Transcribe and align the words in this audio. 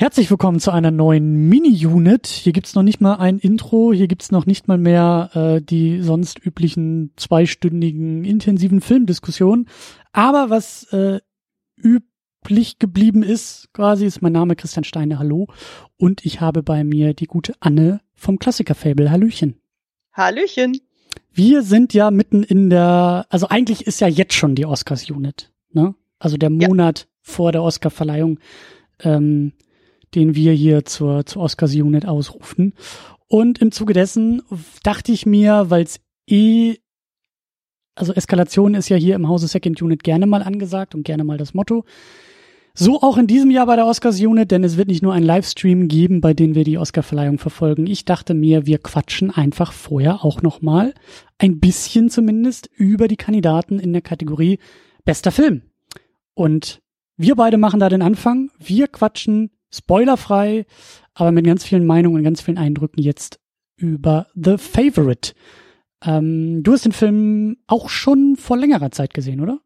Herzlich 0.00 0.30
willkommen 0.30 0.60
zu 0.60 0.70
einer 0.70 0.90
neuen 0.90 1.50
Mini-Unit. 1.50 2.26
Hier 2.26 2.54
gibt's 2.54 2.74
noch 2.74 2.82
nicht 2.82 3.02
mal 3.02 3.16
ein 3.16 3.38
Intro, 3.38 3.92
hier 3.92 4.08
gibt's 4.08 4.32
noch 4.32 4.46
nicht 4.46 4.66
mal 4.66 4.78
mehr 4.78 5.28
äh, 5.34 5.60
die 5.60 6.00
sonst 6.00 6.38
üblichen 6.42 7.12
zweistündigen 7.16 8.24
intensiven 8.24 8.80
Filmdiskussionen. 8.80 9.68
Aber 10.12 10.48
was 10.48 10.84
äh, 10.94 11.20
üblich 11.76 12.78
geblieben 12.78 13.22
ist, 13.22 13.68
quasi, 13.74 14.06
ist 14.06 14.22
mein 14.22 14.32
Name 14.32 14.56
Christian 14.56 14.84
Steine, 14.84 15.18
hallo. 15.18 15.48
Und 15.98 16.24
ich 16.24 16.40
habe 16.40 16.62
bei 16.62 16.82
mir 16.82 17.12
die 17.12 17.26
gute 17.26 17.52
Anne 17.60 18.00
vom 18.14 18.38
Klassiker-Fable. 18.38 19.10
Hallöchen. 19.10 19.60
Hallöchen. 20.14 20.78
Wir 21.30 21.60
sind 21.60 21.92
ja 21.92 22.10
mitten 22.10 22.42
in 22.42 22.70
der, 22.70 23.26
also 23.28 23.48
eigentlich 23.48 23.86
ist 23.86 24.00
ja 24.00 24.08
jetzt 24.08 24.32
schon 24.32 24.54
die 24.54 24.64
Oscars-Unit, 24.64 25.52
ne? 25.72 25.94
Also 26.18 26.38
der 26.38 26.48
Monat 26.48 27.00
ja. 27.00 27.06
vor 27.20 27.52
der 27.52 27.62
Oscar-Verleihung. 27.62 28.38
Ähm, 29.00 29.52
den 30.14 30.34
wir 30.34 30.52
hier 30.52 30.84
zur, 30.84 31.26
zur 31.26 31.42
Oscars 31.42 31.74
Unit 31.74 32.06
ausrufen. 32.06 32.74
Und 33.28 33.58
im 33.58 33.72
Zuge 33.72 33.92
dessen 33.92 34.42
dachte 34.82 35.12
ich 35.12 35.26
mir, 35.26 35.66
weil 35.68 35.84
es 35.84 36.00
eh, 36.28 36.76
also 37.94 38.12
Eskalation 38.12 38.74
ist 38.74 38.88
ja 38.88 38.96
hier 38.96 39.14
im 39.14 39.28
Hause 39.28 39.46
Second 39.46 39.80
Unit 39.82 40.02
gerne 40.02 40.26
mal 40.26 40.42
angesagt 40.42 40.94
und 40.94 41.04
gerne 41.04 41.24
mal 41.24 41.38
das 41.38 41.54
Motto. 41.54 41.84
So 42.74 43.00
auch 43.02 43.18
in 43.18 43.26
diesem 43.26 43.50
Jahr 43.50 43.66
bei 43.66 43.76
der 43.76 43.86
Oscars 43.86 44.20
Unit, 44.20 44.50
denn 44.50 44.64
es 44.64 44.76
wird 44.76 44.88
nicht 44.88 45.02
nur 45.02 45.12
einen 45.12 45.26
Livestream 45.26 45.88
geben, 45.88 46.20
bei 46.20 46.34
dem 46.34 46.54
wir 46.54 46.64
die 46.64 46.78
Oscarverleihung 46.78 47.38
verfolgen. 47.38 47.86
Ich 47.86 48.04
dachte 48.04 48.32
mir, 48.32 48.64
wir 48.66 48.78
quatschen 48.78 49.30
einfach 49.30 49.72
vorher 49.72 50.24
auch 50.24 50.40
noch 50.42 50.62
mal 50.62 50.94
ein 51.38 51.58
bisschen 51.58 52.10
zumindest 52.10 52.70
über 52.74 53.08
die 53.08 53.16
Kandidaten 53.16 53.78
in 53.80 53.92
der 53.92 54.02
Kategorie 54.02 54.58
bester 55.04 55.32
Film. 55.32 55.62
Und 56.34 56.80
wir 57.16 57.34
beide 57.34 57.58
machen 57.58 57.80
da 57.80 57.88
den 57.88 58.02
Anfang. 58.02 58.50
Wir 58.58 58.86
quatschen 58.88 59.50
spoilerfrei, 59.72 60.66
aber 61.14 61.32
mit 61.32 61.46
ganz 61.46 61.64
vielen 61.64 61.86
Meinungen 61.86 62.16
und 62.16 62.24
ganz 62.24 62.40
vielen 62.40 62.58
Eindrücken 62.58 63.02
jetzt 63.02 63.40
über 63.76 64.26
The 64.34 64.58
Favorite. 64.58 65.32
Ähm, 66.04 66.62
du 66.62 66.72
hast 66.72 66.84
den 66.84 66.92
Film 66.92 67.56
auch 67.66 67.88
schon 67.88 68.36
vor 68.36 68.56
längerer 68.56 68.90
Zeit 68.90 69.14
gesehen, 69.14 69.40
oder? 69.40 69.58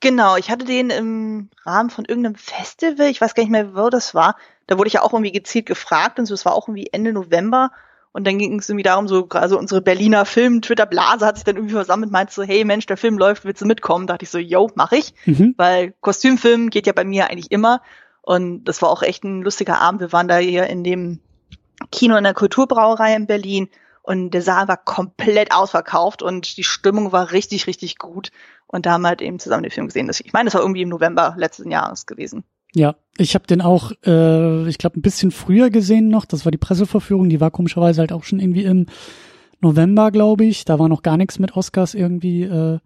Genau, 0.00 0.36
ich 0.36 0.50
hatte 0.50 0.66
den 0.66 0.90
im 0.90 1.48
Rahmen 1.64 1.90
von 1.90 2.04
irgendeinem 2.04 2.34
Festival, 2.34 3.06
ich 3.06 3.20
weiß 3.20 3.34
gar 3.34 3.42
nicht 3.42 3.52
mehr, 3.52 3.74
wo 3.74 3.88
das 3.88 4.14
war. 4.14 4.36
Da 4.66 4.76
wurde 4.76 4.88
ich 4.88 4.94
ja 4.94 5.02
auch 5.02 5.12
irgendwie 5.12 5.32
gezielt 5.32 5.66
gefragt 5.66 6.18
und 6.18 6.26
so, 6.26 6.34
es 6.34 6.44
war 6.44 6.54
auch 6.54 6.68
irgendwie 6.68 6.88
Ende 6.92 7.12
November. 7.12 7.70
Und 8.12 8.26
dann 8.26 8.38
ging 8.38 8.56
es 8.58 8.68
irgendwie 8.68 8.84
darum, 8.84 9.08
so, 9.08 9.28
also 9.30 9.58
unsere 9.58 9.82
Berliner 9.82 10.24
Film-Twitter-Blase 10.24 11.26
hat 11.26 11.36
sich 11.36 11.44
dann 11.44 11.56
irgendwie 11.56 11.74
versammelt 11.74 12.08
und 12.08 12.12
meinte 12.12 12.32
so, 12.32 12.42
hey 12.44 12.64
Mensch, 12.64 12.86
der 12.86 12.96
Film 12.96 13.18
läuft, 13.18 13.44
willst 13.44 13.60
du 13.60 13.66
mitkommen? 13.66 14.06
Da 14.06 14.14
dachte 14.14 14.24
ich 14.24 14.30
so, 14.30 14.38
yo, 14.38 14.70
mach 14.76 14.92
ich. 14.92 15.14
Mhm. 15.24 15.54
Weil 15.56 15.94
Kostümfilm 16.00 16.70
geht 16.70 16.86
ja 16.86 16.92
bei 16.92 17.04
mir 17.04 17.28
eigentlich 17.28 17.50
immer. 17.50 17.80
Und 18.24 18.64
das 18.64 18.80
war 18.80 18.88
auch 18.88 19.02
echt 19.02 19.22
ein 19.22 19.42
lustiger 19.42 19.80
Abend. 19.80 20.00
Wir 20.00 20.12
waren 20.12 20.28
da 20.28 20.38
hier 20.38 20.66
in 20.66 20.82
dem 20.82 21.20
Kino 21.90 22.16
in 22.16 22.24
der 22.24 22.32
Kulturbrauerei 22.32 23.14
in 23.14 23.26
Berlin 23.26 23.68
und 24.02 24.30
der 24.30 24.40
Saal 24.40 24.66
war 24.66 24.78
komplett 24.78 25.52
ausverkauft 25.52 26.22
und 26.22 26.56
die 26.56 26.64
Stimmung 26.64 27.12
war 27.12 27.32
richtig, 27.32 27.66
richtig 27.66 27.98
gut. 27.98 28.30
Und 28.66 28.86
da 28.86 28.92
haben 28.92 29.02
wir 29.02 29.08
halt 29.08 29.20
eben 29.20 29.38
zusammen 29.38 29.62
den 29.62 29.72
Film 29.72 29.88
gesehen. 29.88 30.10
Ich 30.10 30.32
meine, 30.32 30.46
das 30.46 30.54
war 30.54 30.62
irgendwie 30.62 30.82
im 30.82 30.88
November 30.88 31.34
letzten 31.36 31.70
Jahres 31.70 32.06
gewesen. 32.06 32.44
Ja, 32.74 32.96
ich 33.18 33.34
habe 33.34 33.46
den 33.46 33.60
auch, 33.60 33.92
äh, 34.04 34.68
ich 34.68 34.78
glaube, 34.78 34.98
ein 34.98 35.02
bisschen 35.02 35.30
früher 35.30 35.68
gesehen 35.68 36.08
noch. 36.08 36.24
Das 36.24 36.46
war 36.46 36.50
die 36.50 36.58
Presseverführung, 36.58 37.28
die 37.28 37.40
war 37.40 37.50
komischerweise 37.50 38.00
halt 38.00 38.12
auch 38.12 38.24
schon 38.24 38.40
irgendwie 38.40 38.64
im 38.64 38.86
November, 39.60 40.10
glaube 40.10 40.46
ich. 40.46 40.64
Da 40.64 40.78
war 40.78 40.88
noch 40.88 41.02
gar 41.02 41.18
nichts 41.18 41.38
mit 41.38 41.56
Oscars 41.56 41.94
irgendwie 41.94 42.44
äh, 42.44 42.78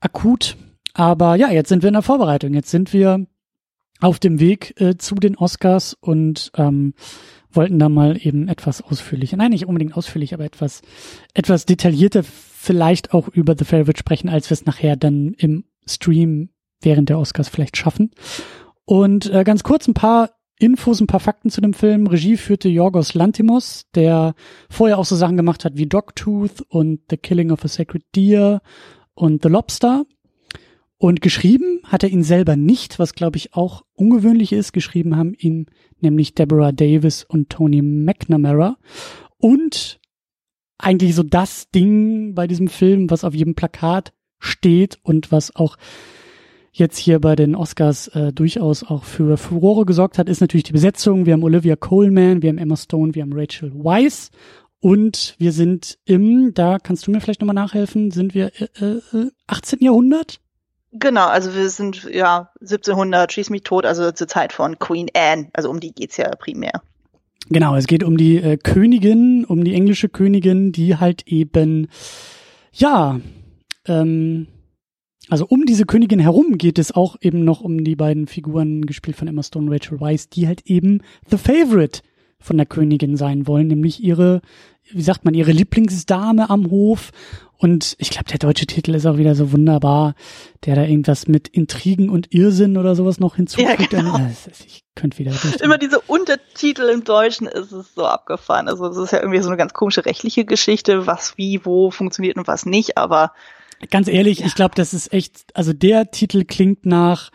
akut. 0.00 0.56
Aber 0.94 1.34
ja, 1.36 1.50
jetzt 1.50 1.68
sind 1.68 1.82
wir 1.82 1.88
in 1.88 1.94
der 1.94 2.02
Vorbereitung. 2.02 2.54
Jetzt 2.54 2.70
sind 2.70 2.92
wir 2.92 3.26
auf 4.02 4.18
dem 4.18 4.40
Weg 4.40 4.80
äh, 4.80 4.96
zu 4.96 5.14
den 5.14 5.36
Oscars 5.36 5.94
und 5.94 6.50
ähm, 6.56 6.94
wollten 7.50 7.78
da 7.78 7.88
mal 7.88 8.18
eben 8.20 8.48
etwas 8.48 8.82
ausführlicher, 8.82 9.36
nein, 9.36 9.50
nicht 9.50 9.66
unbedingt 9.66 9.96
ausführlich, 9.96 10.34
aber 10.34 10.44
etwas, 10.44 10.82
etwas 11.34 11.66
detaillierter 11.66 12.22
vielleicht 12.24 13.12
auch 13.12 13.28
über 13.28 13.54
The 13.56 13.64
Favorite 13.64 13.98
sprechen, 13.98 14.28
als 14.28 14.48
wir 14.50 14.54
es 14.54 14.64
nachher 14.64 14.96
dann 14.96 15.34
im 15.38 15.64
Stream 15.86 16.50
während 16.80 17.08
der 17.08 17.18
Oscars 17.18 17.48
vielleicht 17.48 17.76
schaffen. 17.76 18.10
Und 18.84 19.30
äh, 19.32 19.44
ganz 19.44 19.62
kurz 19.62 19.86
ein 19.86 19.94
paar 19.94 20.30
Infos, 20.58 21.00
ein 21.00 21.06
paar 21.06 21.20
Fakten 21.20 21.50
zu 21.50 21.60
dem 21.60 21.74
Film. 21.74 22.06
Regie 22.06 22.36
führte 22.36 22.68
Yorgos 22.68 23.14
Lantimos, 23.14 23.86
der 23.94 24.34
vorher 24.70 24.98
auch 24.98 25.04
so 25.04 25.16
Sachen 25.16 25.36
gemacht 25.36 25.64
hat 25.64 25.76
wie 25.76 25.86
Dogtooth 25.86 26.62
und 26.68 27.00
The 27.10 27.16
Killing 27.16 27.50
of 27.50 27.64
a 27.64 27.68
Sacred 27.68 28.04
Deer 28.14 28.62
und 29.14 29.42
The 29.42 29.48
Lobster. 29.48 30.04
Und 31.02 31.20
geschrieben 31.20 31.80
hat 31.82 32.04
er 32.04 32.10
ihn 32.10 32.22
selber 32.22 32.54
nicht, 32.54 33.00
was 33.00 33.14
glaube 33.14 33.36
ich 33.36 33.54
auch 33.54 33.82
ungewöhnlich 33.94 34.52
ist. 34.52 34.72
Geschrieben 34.72 35.16
haben 35.16 35.34
ihn 35.36 35.66
nämlich 36.00 36.36
Deborah 36.36 36.70
Davis 36.70 37.24
und 37.24 37.50
Tony 37.50 37.82
McNamara. 37.82 38.76
Und 39.36 39.98
eigentlich 40.78 41.16
so 41.16 41.24
das 41.24 41.68
Ding 41.70 42.36
bei 42.36 42.46
diesem 42.46 42.68
Film, 42.68 43.10
was 43.10 43.24
auf 43.24 43.34
jedem 43.34 43.56
Plakat 43.56 44.12
steht 44.38 45.00
und 45.02 45.32
was 45.32 45.56
auch 45.56 45.76
jetzt 46.70 46.98
hier 46.98 47.18
bei 47.18 47.34
den 47.34 47.56
Oscars 47.56 48.06
äh, 48.06 48.32
durchaus 48.32 48.84
auch 48.84 49.02
für 49.02 49.36
Furore 49.36 49.86
gesorgt 49.86 50.18
hat, 50.18 50.28
ist 50.28 50.40
natürlich 50.40 50.62
die 50.62 50.72
Besetzung. 50.72 51.26
Wir 51.26 51.32
haben 51.32 51.42
Olivia 51.42 51.74
Coleman, 51.74 52.42
wir 52.42 52.50
haben 52.50 52.58
Emma 52.58 52.76
Stone, 52.76 53.16
wir 53.16 53.22
haben 53.22 53.32
Rachel 53.32 53.72
Weisz 53.74 54.30
und 54.78 55.34
wir 55.38 55.50
sind 55.50 55.98
im, 56.04 56.54
da 56.54 56.78
kannst 56.78 57.08
du 57.08 57.10
mir 57.10 57.20
vielleicht 57.20 57.40
nochmal 57.40 57.54
nachhelfen, 57.54 58.12
sind 58.12 58.36
wir 58.36 58.52
äh, 58.80 58.84
äh, 59.16 59.32
18. 59.48 59.80
Jahrhundert? 59.80 60.38
Genau, 60.92 61.26
also 61.26 61.54
wir 61.54 61.70
sind 61.70 62.04
ja 62.04 62.50
1700, 62.60 63.32
schieß 63.32 63.50
mich 63.50 63.62
tot, 63.62 63.86
also 63.86 64.12
zur 64.12 64.28
Zeit 64.28 64.52
von 64.52 64.78
Queen 64.78 65.08
Anne, 65.14 65.48
also 65.54 65.70
um 65.70 65.80
die 65.80 65.92
geht's 65.92 66.18
ja 66.18 66.28
primär. 66.36 66.82
Genau, 67.48 67.74
es 67.76 67.86
geht 67.86 68.04
um 68.04 68.16
die 68.16 68.36
äh, 68.36 68.56
Königin, 68.58 69.44
um 69.46 69.64
die 69.64 69.74
englische 69.74 70.08
Königin, 70.08 70.70
die 70.70 70.96
halt 70.96 71.26
eben, 71.26 71.88
ja, 72.72 73.20
ähm, 73.86 74.46
also 75.28 75.46
um 75.48 75.64
diese 75.64 75.86
Königin 75.86 76.18
herum 76.18 76.58
geht 76.58 76.78
es 76.78 76.92
auch 76.92 77.16
eben 77.20 77.44
noch 77.44 77.62
um 77.62 77.84
die 77.84 77.96
beiden 77.96 78.26
Figuren, 78.26 78.84
gespielt 78.84 79.16
von 79.16 79.28
Emma 79.28 79.42
Stone 79.42 79.66
und 79.66 79.72
Rachel 79.72 80.00
Weisz, 80.00 80.28
die 80.28 80.46
halt 80.46 80.62
eben 80.66 81.00
The 81.30 81.38
Favorite 81.38 82.02
von 82.38 82.56
der 82.56 82.66
Königin 82.66 83.16
sein 83.16 83.46
wollen, 83.46 83.68
nämlich 83.68 84.02
ihre, 84.02 84.42
wie 84.90 85.02
sagt 85.02 85.24
man, 85.24 85.34
ihre 85.34 85.52
Lieblingsdame 85.52 86.50
am 86.50 86.70
Hof 86.70 87.12
und 87.62 87.94
ich 87.98 88.10
glaube, 88.10 88.24
der 88.24 88.40
deutsche 88.40 88.66
Titel 88.66 88.92
ist 88.92 89.06
auch 89.06 89.18
wieder 89.18 89.36
so 89.36 89.52
wunderbar, 89.52 90.16
der 90.64 90.74
da 90.74 90.82
irgendwas 90.82 91.28
mit 91.28 91.46
Intrigen 91.46 92.10
und 92.10 92.34
Irrsinn 92.34 92.76
oder 92.76 92.96
sowas 92.96 93.20
noch 93.20 93.36
hinzufügt. 93.36 93.92
Ja, 93.92 94.02
genau. 94.02 94.18
Ich 94.66 94.82
könnte 94.96 95.18
wieder. 95.18 95.32
Immer 95.62 95.78
diese 95.78 96.00
Untertitel 96.00 96.88
im 96.88 97.04
Deutschen 97.04 97.46
ist 97.46 97.70
es 97.70 97.94
so 97.94 98.04
abgefahren. 98.04 98.66
Also 98.66 98.88
es 98.88 98.96
ist 98.96 99.12
ja 99.12 99.20
irgendwie 99.20 99.40
so 99.40 99.46
eine 99.46 99.56
ganz 99.56 99.74
komische 99.74 100.04
rechtliche 100.04 100.44
Geschichte, 100.44 101.06
was 101.06 101.38
wie, 101.38 101.64
wo 101.64 101.92
funktioniert 101.92 102.36
und 102.36 102.48
was 102.48 102.66
nicht, 102.66 102.98
aber 102.98 103.32
Ganz 103.90 104.08
ehrlich, 104.08 104.40
ja. 104.40 104.46
ich 104.46 104.56
glaube, 104.56 104.74
das 104.74 104.92
ist 104.92 105.12
echt, 105.12 105.44
also 105.54 105.72
der 105.72 106.10
Titel 106.10 106.44
klingt 106.44 106.84
nach 106.84 107.30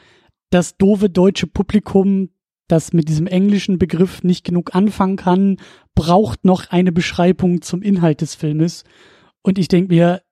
das 0.49 0.77
doofe 0.77 1.09
deutsche 1.09 1.47
Publikum, 1.47 2.31
das 2.67 2.91
mit 2.91 3.07
diesem 3.07 3.27
englischen 3.27 3.79
Begriff 3.79 4.23
nicht 4.23 4.43
genug 4.43 4.75
anfangen 4.75 5.15
kann, 5.15 5.57
braucht 5.95 6.43
noch 6.43 6.69
eine 6.69 6.91
Beschreibung 6.91 7.61
zum 7.61 7.81
Inhalt 7.81 8.19
des 8.19 8.35
Filmes. 8.35 8.83
Und 9.47 9.57
ich 9.57 9.69
denke 9.69 9.93
mir, 9.93 10.23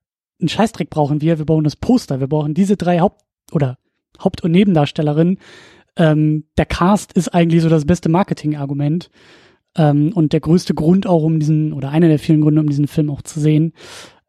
einen 0.42 0.50
Scheißdreck 0.50 0.90
brauchen 0.90 1.22
wir. 1.22 1.38
Wir 1.38 1.46
brauchen 1.46 1.64
das 1.64 1.78
Poster. 1.78 2.20
Wir 2.20 2.28
brauchen 2.28 2.54
diese 2.54 2.76
drei 2.76 3.00
Haupt- 3.00 3.24
oder 3.54 3.78
Haupt- 4.22 4.44
und 4.44 4.52
Nebendarstellerinnen. 4.52 5.40
Ähm, 5.96 6.44
der 6.58 6.66
Cast 6.66 7.14
ist 7.14 7.30
eigentlich 7.30 7.62
so 7.62 7.70
das 7.70 7.86
beste 7.86 8.10
Marketingargument. 8.10 9.10
Ähm, 9.78 10.12
und 10.14 10.34
der 10.34 10.42
größte 10.42 10.74
Grund 10.74 11.08
auch, 11.08 11.24
um 11.24 11.40
diesen, 11.40 11.72
oder 11.72 11.92
einer 11.92 12.10
der 12.10 12.20
vielen 12.20 12.42
Gründe, 12.42 12.60
um 12.60 12.68
diesen 12.68 12.90
Film 12.90 13.10
auch 13.10 13.22
zu 13.22 13.40
sehen. 13.40 13.72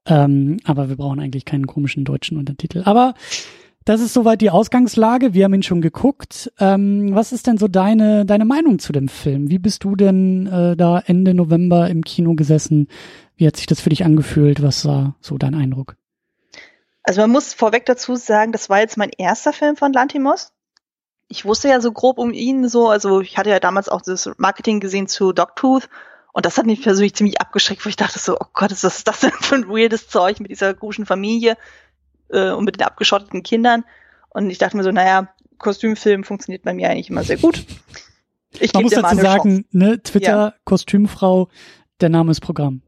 Ähm, 0.07 0.59
aber 0.63 0.89
wir 0.89 0.97
brauchen 0.97 1.19
eigentlich 1.19 1.45
keinen 1.45 1.67
komischen 1.67 2.05
deutschen 2.05 2.39
Untertitel. 2.39 2.83
Aber 2.85 3.15
das 3.87 4.01
ist 4.01 4.13
soweit 4.13 4.41
die 4.41 4.51
Ausgangslage. 4.51 5.33
Wir 5.33 5.45
haben 5.45 5.55
ihn 5.55 5.63
schon 5.63 5.81
geguckt. 5.81 6.53
Ähm, 6.59 7.15
was 7.15 7.31
ist 7.31 7.47
denn 7.47 7.57
so 7.57 7.69
deine, 7.69 8.27
deine 8.27 8.45
Meinung 8.45 8.81
zu 8.81 8.93
dem 8.93 9.09
Film? 9.09 9.49
Wie 9.49 9.61
bist 9.61 9.85
du 9.85 9.95
denn 9.95 10.49
äh, 10.49 10.77
da 10.77 10.99
Ende 10.99 11.35
November 11.35 11.89
im 11.89 12.03
Kino 12.03 12.35
gesessen? 12.35 12.89
Wie 13.37 13.47
hat 13.47 13.57
sich 13.57 13.67
das 13.67 13.81
für 13.81 13.91
dich 13.91 14.05
angefühlt? 14.05 14.61
Was 14.61 14.85
war 14.85 15.15
so 15.21 15.39
dein 15.39 15.55
Eindruck? 15.55 15.97
Also 17.05 17.21
man 17.21 17.31
muss 17.31 17.55
vorweg 17.55 17.87
dazu 17.87 18.17
sagen, 18.17 18.51
das 18.51 18.69
war 18.69 18.81
jetzt 18.81 18.97
mein 18.97 19.11
erster 19.17 19.53
Film 19.53 19.77
von 19.77 19.93
Lantimos. 19.93 20.53
Ich 21.29 21.45
wusste 21.45 21.69
ja 21.69 21.81
so 21.81 21.93
grob 21.93 22.19
um 22.19 22.33
ihn 22.33 22.69
so, 22.69 22.89
also 22.89 23.21
ich 23.21 23.39
hatte 23.39 23.51
ja 23.51 23.61
damals 23.61 23.89
auch 23.89 24.03
das 24.03 24.29
Marketing 24.37 24.81
gesehen 24.81 25.07
zu 25.07 25.33
Dogtooth 25.33 25.89
und 26.33 26.45
das 26.45 26.59
hat 26.59 26.67
mich 26.67 26.83
persönlich 26.83 27.15
ziemlich 27.15 27.41
abgeschreckt, 27.41 27.85
wo 27.85 27.89
ich 27.89 27.97
dachte 27.97 28.19
so, 28.19 28.37
oh 28.39 28.47
Gott, 28.53 28.73
was 28.73 28.83
ist 28.83 29.07
das 29.07 29.21
denn 29.21 29.31
für 29.31 29.55
ein 29.55 29.69
weirdes 29.69 30.09
Zeug 30.09 30.41
mit 30.41 30.51
dieser 30.51 30.75
komischen 30.75 31.07
Familie 31.07 31.57
äh, 32.29 32.51
und 32.51 32.65
mit 32.65 32.77
den 32.77 32.83
abgeschotteten 32.83 33.43
Kindern. 33.43 33.85
Und 34.31 34.51
ich 34.51 34.59
dachte 34.59 34.77
mir 34.77 34.83
so, 34.83 34.93
naja, 34.93 35.29
Kostümfilm 35.59 36.25
funktioniert 36.25 36.63
bei 36.63 36.75
mir 36.75 36.91
eigentlich 36.91 37.11
immer 37.11 37.25
sehr 37.25 37.39
gut. 37.39 37.65
Ich 38.61 38.73
Man 38.73 38.85
muss 38.85 38.93
dazu 38.93 39.17
sagen, 39.17 39.67
ne, 39.71 40.03
Twitter, 40.03 40.31
ja. 40.31 40.55
Kostümfrau, 40.65 41.49
der 42.01 42.09
Name 42.09 42.31
ist 42.31 42.41
Programm. 42.41 42.83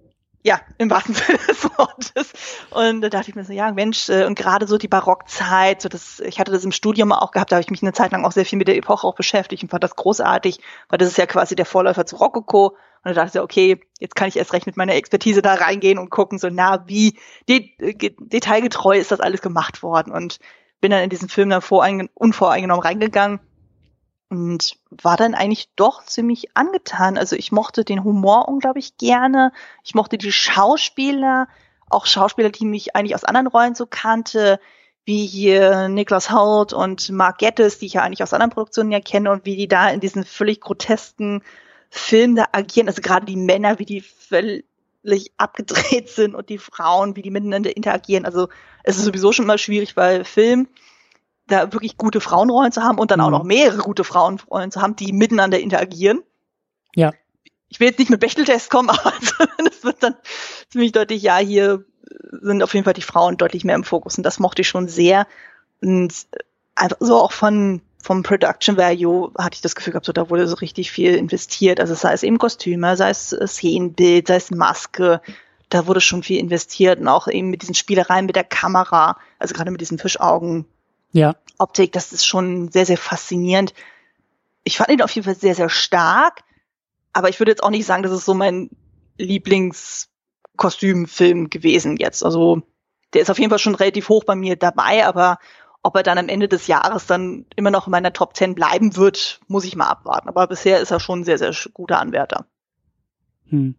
Ja, 0.49 0.63
im 0.79 0.89
wahrsten 0.89 1.15
Sinne 1.15 1.37
des 1.47 1.63
Wortes. 1.77 2.33
Und 2.71 3.03
da 3.03 3.11
dachte 3.11 3.29
ich 3.29 3.37
mir 3.37 3.45
so, 3.45 3.53
ja, 3.53 3.71
Mensch, 3.71 4.09
äh, 4.09 4.25
und 4.25 4.35
gerade 4.35 4.67
so 4.67 4.79
die 4.79 4.89
Barockzeit, 4.89 5.83
so 5.83 5.91
das, 5.91 6.21
ich 6.21 6.41
hatte 6.41 6.53
das 6.53 6.65
im 6.65 6.73
Studium 6.73 7.13
auch 7.13 7.33
gehabt, 7.33 7.53
da 7.53 7.57
habe 7.57 7.63
ich 7.63 7.71
mich 7.71 7.83
eine 7.83 7.93
Zeit 7.93 8.13
lang 8.13 8.25
auch 8.25 8.33
sehr 8.33 8.47
viel 8.47 8.57
mit 8.57 8.67
der 8.67 8.79
Epoche 8.79 9.07
auch 9.07 9.15
beschäftigt 9.15 9.63
und 9.63 9.69
fand 9.69 9.85
das 9.85 9.95
großartig, 9.95 10.59
weil 10.89 10.97
das 10.97 11.09
ist 11.11 11.19
ja 11.19 11.27
quasi 11.27 11.55
der 11.55 11.67
Vorläufer 11.67 12.07
zu 12.07 12.17
Rokoko. 12.17 12.69
Und 12.69 12.77
da 13.05 13.13
dachte 13.13 13.27
ich 13.27 13.33
so, 13.35 13.43
okay, 13.43 13.79
jetzt 14.01 14.17
kann 14.17 14.29
ich 14.29 14.39
erst 14.39 14.55
recht 14.55 14.65
mit 14.65 14.79
meiner 14.79 14.95
Expertise 14.95 15.43
da 15.43 15.53
reingehen 15.53 15.99
und 15.99 16.09
gucken, 16.09 16.39
so, 16.39 16.49
na, 16.51 16.83
wie 16.87 17.19
de 17.47 17.69
detailgetreu 18.19 18.97
ist 18.97 19.13
das 19.13 19.21
alles 19.21 19.43
gemacht 19.43 19.83
worden. 19.83 20.15
Und 20.15 20.39
bin 20.81 20.91
dann 20.91 21.03
in 21.03 21.11
diesen 21.11 21.29
Film 21.29 21.51
dann 21.51 22.09
unvoreingenommen 22.15 22.83
reingegangen 22.83 23.41
und 24.31 24.77
war 24.91 25.17
dann 25.17 25.35
eigentlich 25.35 25.69
doch 25.77 26.05
ziemlich 26.05 26.57
angetan. 26.57 27.17
Also 27.17 27.37
ich 27.37 27.53
mochte 27.53 27.85
den 27.85 28.05
Humor 28.05 28.49
unglaublich 28.49 28.97
gerne. 28.99 29.53
Ich 29.85 29.95
mochte 29.95 30.19
die 30.19 30.33
Schauspieler, 30.33 31.49
auch 31.89 32.07
Schauspieler, 32.07 32.51
die 32.51 32.67
mich 32.67 32.95
eigentlich 32.95 33.15
aus 33.15 33.25
anderen 33.25 33.47
Rollen 33.47 33.75
so 33.75 33.87
kannte, 33.87 34.61
wie 35.07 35.27
hier 35.27 35.89
Niklas 35.89 36.31
Holt 36.31 36.75
und 36.75 37.09
Mark 37.11 37.39
Gettis, 37.39 37.79
die 37.79 37.87
ich 37.87 37.95
ja 37.95 38.03
eigentlich 38.03 38.23
aus 38.23 38.35
anderen 38.35 38.51
Produktionen 38.51 38.93
ja 38.93 39.01
kenne 39.01 39.31
und 39.31 39.47
wie 39.47 39.57
die 39.57 39.69
da 39.69 39.89
in 39.89 40.01
diesen 40.01 40.25
völlig 40.25 40.61
grotesken 40.61 41.43
Filmen 41.89 42.37
da 42.37 42.49
agieren. 42.53 42.89
Also 42.89 43.01
gerade 43.01 43.25
die 43.25 43.37
Männer, 43.37 43.79
wie 43.79 43.87
die 43.87 44.03
völlig 44.03 45.33
abgedreht 45.39 46.09
sind 46.11 46.35
und 46.35 46.51
die 46.51 46.59
Frauen, 46.59 47.17
wie 47.17 47.23
die 47.23 47.31
miteinander 47.31 47.75
interagieren. 47.75 48.27
Also 48.27 48.49
es 48.85 48.99
ist 48.99 49.05
sowieso 49.05 49.33
schon 49.33 49.47
mal 49.47 49.57
schwierig 49.57 49.95
bei 49.95 50.25
Filmen 50.25 50.69
da 51.49 51.73
wirklich 51.73 51.97
gute 51.97 52.21
Frauenrollen 52.21 52.73
zu 52.73 52.83
haben 52.83 52.99
und 52.99 53.11
dann 53.11 53.21
mhm. 53.21 53.27
auch 53.27 53.31
noch 53.31 53.45
mehrere 53.45 53.79
gute 53.79 54.05
Frauenrollen 54.05 54.71
zu 54.71 54.81
haben, 54.81 54.97
die 54.97 55.13
miteinander 55.13 55.59
interagieren. 55.59 56.23
Ja. 56.95 57.13
Ich 57.69 57.81
will 57.81 57.89
jetzt 57.89 57.99
nicht 57.99 58.11
mit 58.11 58.21
Bechteltest 58.21 58.71
kommen, 58.71 58.91
aber 58.91 59.13
es 59.67 59.85
wird 59.85 60.03
dann 60.03 60.15
ziemlich 60.71 60.93
deutlich, 60.93 61.23
ja, 61.23 61.39
hier 61.39 61.85
sind 62.41 62.63
auf 62.63 62.75
jeden 62.75 62.85
Fall 62.85 62.95
die 62.95 63.03
Frauen 63.03 63.37
deutlich 63.37 63.65
mehr 63.65 63.75
im 63.75 63.85
Fokus 63.85 64.17
und 64.17 64.25
das 64.25 64.39
mochte 64.39 64.63
ich 64.63 64.69
schon 64.69 64.89
sehr. 64.89 65.27
Und 65.83 66.15
einfach 66.75 66.97
so 67.01 67.17
auch 67.17 67.33
von 67.33 67.83
vom 68.01 68.23
Production 68.23 68.77
Value 68.77 69.33
hatte 69.37 69.57
ich 69.57 69.61
das 69.61 69.75
Gefühl 69.75 69.93
gehabt, 69.93 70.07
so 70.07 70.13
da 70.13 70.31
wurde 70.31 70.47
so 70.47 70.55
richtig 70.57 70.91
viel 70.91 71.15
investiert. 71.15 71.81
Also 71.81 71.95
sei 71.95 72.13
es 72.13 72.23
eben 72.23 72.39
Kostüme, 72.39 72.97
sei 72.97 73.11
es 73.11 73.31
Szenenbild, 73.31 74.29
sei 74.29 74.37
es 74.37 74.51
Maske, 74.51 75.21
da 75.69 75.87
wurde 75.87 76.01
schon 76.01 76.23
viel 76.23 76.39
investiert 76.39 77.01
und 77.01 77.09
auch 77.09 77.29
eben 77.29 77.51
mit 77.51 77.63
diesen 77.63 77.75
Spielereien 77.75 78.27
mit 78.27 78.37
der 78.37 78.45
Kamera, 78.45 79.19
also 79.39 79.55
gerade 79.55 79.71
mit 79.71 79.81
diesen 79.81 79.99
Fischaugen 79.99 80.65
ja. 81.13 81.37
Optik, 81.59 81.93
das 81.93 82.13
ist 82.13 82.27
schon 82.27 82.71
sehr, 82.71 82.87
sehr 82.87 82.99
faszinierend. 82.99 83.75
Ich 84.65 84.77
fand 84.77 84.91
ihn 84.91 85.03
auf 85.03 85.11
jeden 85.11 85.25
Fall 85.25 85.35
sehr, 85.35 85.55
sehr 85.55 85.69
stark, 85.69 86.45
aber 87.13 87.29
ich 87.29 87.39
würde 87.41 87.53
jetzt 87.53 87.63
auch 87.63 87.71
nicht 87.71 87.87
sagen, 87.87 88.03
das 88.03 88.13
ist 88.13 88.25
so 88.25 88.35
mein 88.35 88.71
Lieblingskostümfilm 89.17 91.51
gewesen 91.51 91.97
jetzt. 91.97 92.25
Also 92.25 92.63
der 93.13 93.23
ist 93.23 93.31
auf 93.31 93.39
jeden 93.39 93.51
Fall 93.51 93.59
schon 93.59 93.75
relativ 93.75 94.09
hoch 94.09 94.25
bei 94.25 94.35
mir 94.35 94.57
dabei, 94.57 95.07
aber 95.07 95.39
ob 95.83 95.97
er 95.97 96.03
dann 96.03 96.19
am 96.19 96.29
Ende 96.29 96.49
des 96.49 96.67
Jahres 96.67 97.07
dann 97.07 97.47
immer 97.57 97.71
noch 97.71 97.87
in 97.87 97.93
meiner 97.93 98.13
Top 98.13 98.37
10 98.37 98.55
bleiben 98.55 98.97
wird, 98.97 99.41
muss 99.47 99.65
ich 99.65 99.77
mal 99.77 99.89
abwarten. 99.89 100.29
Aber 100.29 100.47
bisher 100.47 100.81
ist 100.81 100.91
er 100.91 101.01
schon 101.01 101.21
ein 101.21 101.25
sehr, 101.25 101.39
sehr 101.39 101.55
guter 101.73 102.01
Anwärter. 102.01 102.47
Hm. 103.49 103.77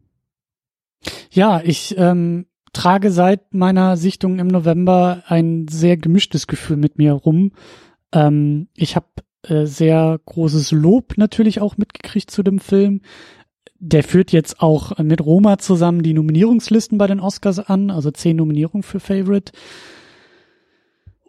Ja, 1.30 1.62
ich 1.62 1.96
ähm, 1.98 2.48
trage 2.74 3.12
seit 3.12 3.54
meiner 3.54 3.98
Sichtung 3.98 4.40
im 4.40 4.48
November 4.48 5.24
ein 5.28 5.68
sehr 5.70 5.98
gemischtes 5.98 6.48
Gefühl 6.48 6.78
mit 6.78 6.98
mir 6.98 7.14
rum. 7.14 7.52
Ähm, 8.12 8.68
ich 8.76 8.96
habe 8.96 9.08
äh, 9.44 9.66
sehr 9.66 10.20
großes 10.26 10.72
Lob 10.72 11.18
natürlich 11.18 11.62
auch 11.62 11.78
mitgekriegt 11.78 12.32
zu 12.32 12.44
dem 12.44 12.60
Film. 12.60 13.02
Der 13.80 14.04
führt 14.04 14.32
jetzt 14.32 14.62
auch 14.62 14.98
mit 14.98 15.26
Roma 15.26 15.58
zusammen 15.58 16.04
die 16.04 16.14
Nominierungslisten 16.14 16.98
bei 16.98 17.08
den 17.08 17.22
Oscars 17.22 17.60
an, 17.60 17.92
also 17.92 18.12
zehn 18.12 18.36
Nominierungen 18.36 18.84
für 18.84 19.00
Favorite. 19.00 19.54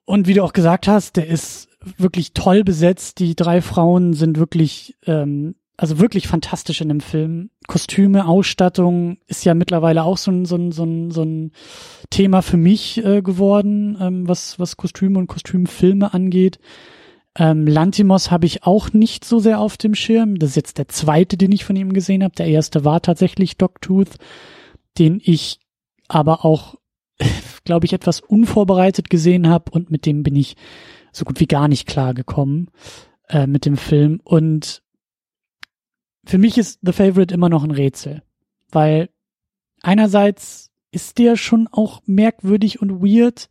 Und 0.05 0.27
wie 0.27 0.35
du 0.35 0.43
auch 0.43 0.53
gesagt 0.53 0.89
hast, 0.89 1.17
der 1.17 1.29
ist 1.29 1.69
wirklich 1.97 2.33
toll 2.33 2.65
besetzt. 2.65 3.21
Die 3.21 3.37
drei 3.37 3.63
Frauen 3.63 4.13
sind 4.13 4.39
wirklich 4.39 4.97
ähm, 5.07 5.55
also 5.81 5.99
wirklich 5.99 6.29
fantastisch 6.29 6.83
in 6.83 6.91
dem 6.91 7.01
Film. 7.01 7.49
Kostüme, 7.67 8.27
Ausstattung 8.27 9.17
ist 9.29 9.47
ja 9.47 9.55
mittlerweile 9.55 10.05
auch 10.05 10.19
so 10.19 10.31
ein, 10.31 10.45
so 10.45 10.57
ein, 10.57 10.73
so 10.73 10.85
ein, 10.85 11.11
so 11.11 11.23
ein 11.23 11.53
Thema 12.11 12.43
für 12.43 12.59
mich 12.59 13.03
äh, 13.03 13.23
geworden, 13.23 13.97
ähm, 13.99 14.29
was, 14.29 14.59
was 14.59 14.77
Kostüme 14.77 15.19
und 15.19 15.27
Kostümfilme 15.27 16.13
angeht. 16.13 16.59
Ähm, 17.35 17.67
Lantimos 17.67 18.31
habe 18.31 18.45
ich 18.45 18.65
auch 18.65 18.93
nicht 18.93 19.25
so 19.25 19.39
sehr 19.39 19.59
auf 19.59 19.79
dem 19.79 19.95
Schirm. 19.95 20.39
Das 20.39 20.51
ist 20.51 20.57
jetzt 20.57 20.77
der 20.77 20.89
zweite, 20.89 21.39
den 21.39 21.51
ich 21.51 21.65
von 21.65 21.77
ihm 21.77 21.95
gesehen 21.95 22.25
habe. 22.25 22.35
Der 22.35 22.47
erste 22.47 22.85
war 22.85 23.01
tatsächlich 23.01 23.57
Dogtooth, 23.57 24.17
den 24.99 25.19
ich 25.25 25.61
aber 26.09 26.45
auch, 26.45 26.75
glaube 27.65 27.87
ich, 27.87 27.95
etwas 27.95 28.21
unvorbereitet 28.21 29.09
gesehen 29.09 29.49
habe 29.49 29.71
und 29.71 29.91
mit 29.91 30.05
dem 30.05 30.25
bin 30.25 30.37
ich 30.37 30.57
so 31.11 31.25
gut 31.25 31.41
wie 31.41 31.47
gar 31.47 31.69
nicht 31.69 31.87
klargekommen 31.89 32.71
äh, 33.31 33.47
mit 33.47 33.65
dem 33.65 33.79
Film. 33.79 34.21
Und 34.23 34.83
für 36.31 36.39
mich 36.39 36.59
ist 36.59 36.79
The 36.83 36.93
Favorite 36.93 37.35
immer 37.35 37.49
noch 37.49 37.65
ein 37.65 37.73
Rätsel, 37.73 38.23
weil 38.71 39.09
einerseits 39.83 40.71
ist 40.93 41.19
der 41.19 41.35
schon 41.35 41.67
auch 41.67 42.03
merkwürdig 42.07 42.81
und 42.81 43.03
weird, 43.03 43.49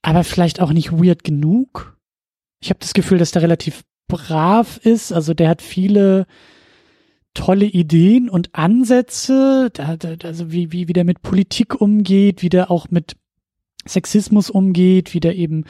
aber 0.00 0.22
vielleicht 0.22 0.60
auch 0.60 0.72
nicht 0.72 0.92
weird 0.92 1.24
genug. 1.24 1.98
Ich 2.60 2.70
habe 2.70 2.78
das 2.78 2.94
Gefühl, 2.94 3.18
dass 3.18 3.32
der 3.32 3.42
relativ 3.42 3.82
brav 4.06 4.78
ist, 4.84 5.12
also 5.12 5.34
der 5.34 5.48
hat 5.48 5.62
viele 5.62 6.26
tolle 7.34 7.66
Ideen 7.66 8.30
und 8.30 8.54
Ansätze, 8.54 9.72
also 9.76 10.52
wie, 10.52 10.70
wie, 10.70 10.86
wie 10.86 10.92
der 10.92 11.04
mit 11.04 11.22
Politik 11.22 11.80
umgeht, 11.80 12.42
wie 12.42 12.50
der 12.50 12.70
auch 12.70 12.88
mit 12.90 13.16
Sexismus 13.86 14.50
umgeht, 14.50 15.14
wie 15.14 15.20
der 15.20 15.36
eben 15.36 15.64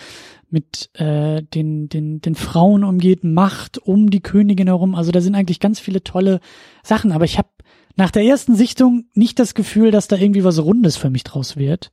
mit 0.51 0.91
äh, 0.95 1.43
den, 1.43 1.89
den, 1.89 2.21
den 2.21 2.35
Frauen 2.35 2.85
umgeht, 2.85 3.25
Macht 3.25 3.79
um 3.79 4.11
die 4.11 4.21
Königin 4.21 4.69
herum. 4.69 4.95
Also 4.95 5.11
da 5.11 5.21
sind 5.21 5.35
eigentlich 5.35 5.61
ganz 5.61 5.81
viele 5.81 6.05
tolle 6.05 6.41
Sachen. 6.83 7.13
Aber 7.13 7.25
ich 7.25 7.39
habe 7.39 7.49
nach 7.97 8.11
der 8.11 8.25
ersten 8.25 8.55
Sichtung 8.55 9.07
nicht 9.15 9.39
das 9.39 9.55
Gefühl, 9.55 9.91
dass 9.91 10.09
da 10.09 10.17
irgendwie 10.17 10.45
was 10.45 10.63
Rundes 10.63 10.97
für 10.97 11.11
mich 11.11 11.25
draus 11.25 11.57
wird 11.57 11.93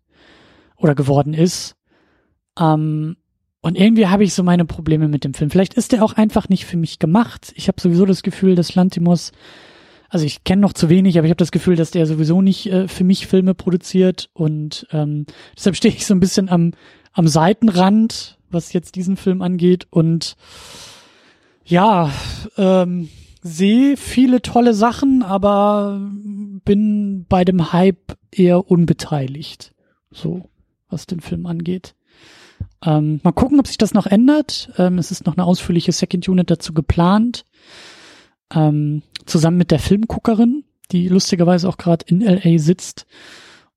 oder 0.77 0.95
geworden 0.95 1.33
ist. 1.33 1.75
Ähm, 2.59 3.17
und 3.61 3.77
irgendwie 3.77 4.07
habe 4.07 4.23
ich 4.23 4.33
so 4.33 4.43
meine 4.43 4.65
Probleme 4.65 5.07
mit 5.07 5.23
dem 5.23 5.35
Film. 5.35 5.51
Vielleicht 5.51 5.75
ist 5.75 5.91
der 5.91 6.03
auch 6.03 6.13
einfach 6.13 6.49
nicht 6.49 6.65
für 6.65 6.77
mich 6.77 6.97
gemacht. 6.97 7.53
Ich 7.55 7.67
habe 7.67 7.79
sowieso 7.79 8.05
das 8.05 8.23
Gefühl, 8.23 8.55
dass 8.55 8.73
Lantimos, 8.73 9.31
also 10.11 10.25
ich 10.25 10.43
kenne 10.43 10.61
noch 10.61 10.73
zu 10.73 10.89
wenig, 10.89 11.17
aber 11.17 11.25
ich 11.25 11.31
habe 11.31 11.37
das 11.37 11.51
Gefühl, 11.51 11.75
dass 11.75 11.91
der 11.91 12.05
sowieso 12.05 12.41
nicht 12.41 12.67
äh, 12.67 12.87
für 12.87 13.03
mich 13.03 13.27
Filme 13.27 13.53
produziert. 13.55 14.29
Und 14.33 14.85
ähm, 14.91 15.25
deshalb 15.57 15.75
stehe 15.75 15.93
ich 15.93 16.05
so 16.05 16.13
ein 16.13 16.19
bisschen 16.19 16.49
am, 16.49 16.73
am 17.13 17.27
Seitenrand 17.27 18.37
was 18.53 18.73
jetzt 18.73 18.95
diesen 18.95 19.17
Film 19.17 19.41
angeht. 19.41 19.87
Und 19.89 20.35
ja, 21.65 22.11
ähm, 22.57 23.09
sehe 23.41 23.97
viele 23.97 24.41
tolle 24.41 24.73
Sachen, 24.73 25.23
aber 25.23 25.99
bin 26.65 27.25
bei 27.27 27.43
dem 27.43 27.73
Hype 27.73 28.17
eher 28.31 28.69
unbeteiligt. 28.69 29.73
So, 30.11 30.49
was 30.89 31.05
den 31.05 31.21
Film 31.21 31.45
angeht. 31.45 31.95
Ähm, 32.83 33.19
mal 33.23 33.31
gucken, 33.31 33.59
ob 33.59 33.67
sich 33.67 33.77
das 33.77 33.93
noch 33.93 34.05
ändert. 34.05 34.71
Ähm, 34.77 34.97
es 34.97 35.11
ist 35.11 35.25
noch 35.25 35.37
eine 35.37 35.45
ausführliche 35.45 35.91
Second 35.91 36.27
Unit 36.27 36.51
dazu 36.51 36.73
geplant. 36.73 37.45
Ähm, 38.53 39.03
zusammen 39.25 39.57
mit 39.57 39.71
der 39.71 39.79
Filmguckerin, 39.79 40.63
die 40.91 41.07
lustigerweise 41.07 41.69
auch 41.69 41.77
gerade 41.77 42.05
in 42.07 42.21
LA 42.21 42.57
sitzt. 42.57 43.05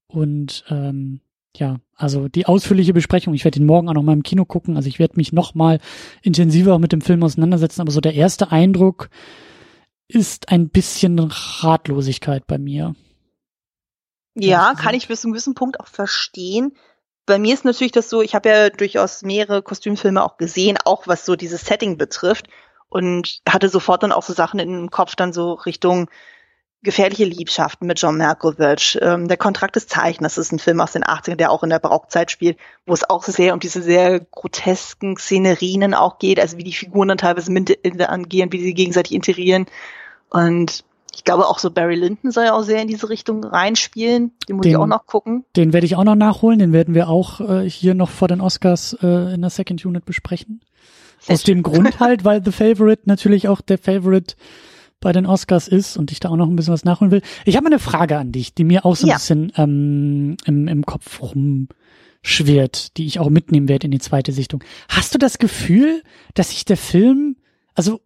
Und 0.06 0.64
ähm, 0.68 1.20
ja, 1.56 1.78
also 1.94 2.28
die 2.28 2.46
ausführliche 2.46 2.92
Besprechung, 2.92 3.34
ich 3.34 3.44
werde 3.44 3.60
ihn 3.60 3.66
morgen 3.66 3.88
auch 3.88 3.94
noch 3.94 4.02
mal 4.02 4.12
im 4.12 4.22
Kino 4.22 4.44
gucken, 4.44 4.76
also 4.76 4.88
ich 4.88 4.98
werde 4.98 5.16
mich 5.16 5.32
noch 5.32 5.54
mal 5.54 5.78
intensiver 6.22 6.78
mit 6.78 6.92
dem 6.92 7.00
Film 7.00 7.22
auseinandersetzen, 7.22 7.80
aber 7.80 7.92
so 7.92 8.00
der 8.00 8.14
erste 8.14 8.50
Eindruck 8.50 9.08
ist 10.08 10.48
ein 10.50 10.68
bisschen 10.68 11.18
Ratlosigkeit 11.20 12.46
bei 12.46 12.58
mir. 12.58 12.94
Ja, 14.34 14.74
kann 14.74 14.94
ich 14.94 15.06
bis 15.06 15.20
zu 15.20 15.28
einem 15.28 15.34
gewissen 15.34 15.54
Punkt 15.54 15.78
auch 15.78 15.86
verstehen. 15.86 16.76
Bei 17.24 17.38
mir 17.38 17.54
ist 17.54 17.64
natürlich 17.64 17.92
das 17.92 18.10
so, 18.10 18.20
ich 18.20 18.34
habe 18.34 18.48
ja 18.48 18.70
durchaus 18.70 19.22
mehrere 19.22 19.62
Kostümfilme 19.62 20.22
auch 20.22 20.36
gesehen, 20.36 20.76
auch 20.84 21.06
was 21.06 21.24
so 21.24 21.36
dieses 21.36 21.62
Setting 21.62 21.96
betrifft 21.96 22.48
und 22.94 23.40
hatte 23.48 23.68
sofort 23.68 24.04
dann 24.04 24.12
auch 24.12 24.22
so 24.22 24.32
Sachen 24.32 24.60
im 24.60 24.88
Kopf 24.88 25.16
dann 25.16 25.32
so 25.32 25.54
Richtung 25.54 26.08
Gefährliche 26.84 27.24
Liebschaften 27.24 27.86
mit 27.86 27.98
John 27.98 28.18
Malkovich, 28.18 28.98
ähm, 29.00 29.26
Der 29.26 29.38
Kontrakt 29.38 29.74
des 29.74 29.88
Zeichners 29.88 30.36
ist 30.36 30.52
ein 30.52 30.58
Film 30.58 30.82
aus 30.82 30.92
den 30.92 31.02
80ern, 31.02 31.36
der 31.36 31.50
auch 31.50 31.62
in 31.62 31.70
der 31.70 31.78
Barockzeit 31.78 32.30
spielt, 32.30 32.58
wo 32.84 32.92
es 32.92 33.08
auch 33.08 33.22
sehr 33.22 33.54
um 33.54 33.60
diese 33.60 33.80
sehr 33.80 34.20
grotesken 34.20 35.16
Szenerien 35.16 35.94
auch 35.94 36.18
geht, 36.18 36.38
also 36.38 36.58
wie 36.58 36.62
die 36.62 36.74
Figuren 36.74 37.08
dann 37.08 37.16
teilweise 37.16 37.50
miteinander 37.50 38.10
angehen, 38.10 38.52
wie 38.52 38.60
sie 38.60 38.74
gegenseitig 38.74 39.14
interieren. 39.14 39.64
Und 40.28 40.84
ich 41.14 41.24
glaube 41.24 41.46
auch 41.46 41.58
so 41.58 41.70
Barry 41.70 41.94
Lyndon 41.94 42.30
soll 42.30 42.44
ja 42.44 42.52
auch 42.52 42.64
sehr 42.64 42.82
in 42.82 42.88
diese 42.88 43.08
Richtung 43.08 43.44
reinspielen. 43.44 44.32
Den 44.46 44.56
muss 44.56 44.64
den, 44.64 44.72
ich 44.72 44.76
auch 44.76 44.86
noch 44.86 45.06
gucken. 45.06 45.46
Den 45.56 45.72
werde 45.72 45.86
ich 45.86 45.96
auch 45.96 46.04
noch 46.04 46.16
nachholen, 46.16 46.58
den 46.58 46.74
werden 46.74 46.94
wir 46.94 47.08
auch 47.08 47.40
äh, 47.40 47.68
hier 47.68 47.94
noch 47.94 48.10
vor 48.10 48.28
den 48.28 48.42
Oscars 48.42 48.94
äh, 49.02 49.32
in 49.34 49.40
der 49.40 49.50
Second 49.50 49.82
Unit 49.86 50.04
besprechen. 50.04 50.60
Aus 51.28 51.42
dem 51.42 51.62
Grund 51.62 51.98
halt, 52.00 52.24
weil 52.24 52.44
The 52.44 52.52
Favorite 52.52 53.02
natürlich 53.06 53.48
auch 53.48 53.60
der 53.60 53.78
Favorite 53.78 54.36
bei 55.00 55.12
den 55.12 55.26
Oscars 55.26 55.68
ist 55.68 55.96
und 55.96 56.12
ich 56.12 56.20
da 56.20 56.30
auch 56.30 56.36
noch 56.36 56.48
ein 56.48 56.56
bisschen 56.56 56.72
was 56.72 56.84
nachholen 56.84 57.10
will. 57.10 57.22
Ich 57.44 57.56
habe 57.56 57.66
eine 57.66 57.78
Frage 57.78 58.16
an 58.18 58.32
dich, 58.32 58.54
die 58.54 58.64
mir 58.64 58.84
auch 58.86 58.96
so 58.96 59.06
ein 59.06 59.10
Ja. 59.10 59.16
bisschen 59.16 59.52
ähm, 59.56 60.36
im, 60.46 60.66
im 60.68 60.86
Kopf 60.86 61.20
rumschwirrt, 61.20 62.96
die 62.96 63.04
ich 63.06 63.18
auch 63.18 63.28
mitnehmen 63.28 63.68
werde 63.68 63.86
in 63.86 63.90
die 63.90 63.98
zweite 63.98 64.32
Sichtung. 64.32 64.64
Hast 64.88 65.14
du 65.14 65.18
das 65.18 65.38
Gefühl, 65.38 66.02
dass 66.34 66.50
sich 66.50 66.64
der 66.64 66.78
Film, 66.78 67.36
also 67.74 68.00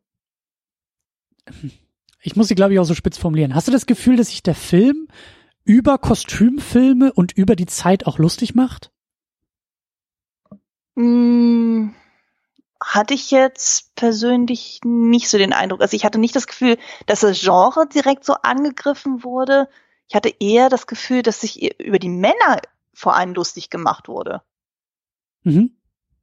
ich 2.20 2.34
muss 2.37 2.48
sie 2.48 2.54
glaube 2.56 2.72
ich 2.75 2.78
auch 2.80 2.84
so 2.84 2.94
spitz 2.94 3.16
formulieren. 3.16 3.54
Hast 3.54 3.68
du 3.68 3.72
das 3.72 3.87
Gefühl, 3.87 4.16
dass 4.16 4.28
sich 4.28 4.42
der 4.42 4.54
Film 4.56 5.06
über 5.64 5.98
Kostümfilme 5.98 7.12
und 7.12 7.32
über 7.32 7.54
die 7.54 7.66
Zeit 7.66 8.06
auch 8.06 8.18
lustig 8.18 8.54
macht? 8.54 8.90
Hm, 10.96 11.94
hatte 12.82 13.14
ich 13.14 13.30
jetzt 13.30 13.94
persönlich 13.97 14.80
nicht 14.85 15.28
so 15.28 15.38
den 15.38 15.52
Eindruck. 15.52 15.80
Also 15.80 15.97
ich 15.97 16.04
hatte 16.04 16.18
nicht 16.18 16.37
das 16.37 16.47
Gefühl, 16.47 16.78
dass 17.06 17.20
das 17.20 17.40
Genre 17.40 17.88
direkt 17.88 18.25
so 18.25 18.35
angegriffen 18.35 19.25
wurde. 19.25 19.68
Ich 20.08 20.14
hatte 20.14 20.32
eher 20.38 20.68
das 20.68 20.87
Gefühl, 20.87 21.23
dass 21.23 21.40
sich 21.40 21.80
über 21.80 21.99
die 21.99 22.08
Männer 22.08 22.61
vor 22.94 23.16
allem 23.16 23.35
lustig 23.35 23.70
gemacht 23.70 24.08
wurde. 24.08 24.42
Mhm. 25.42 25.76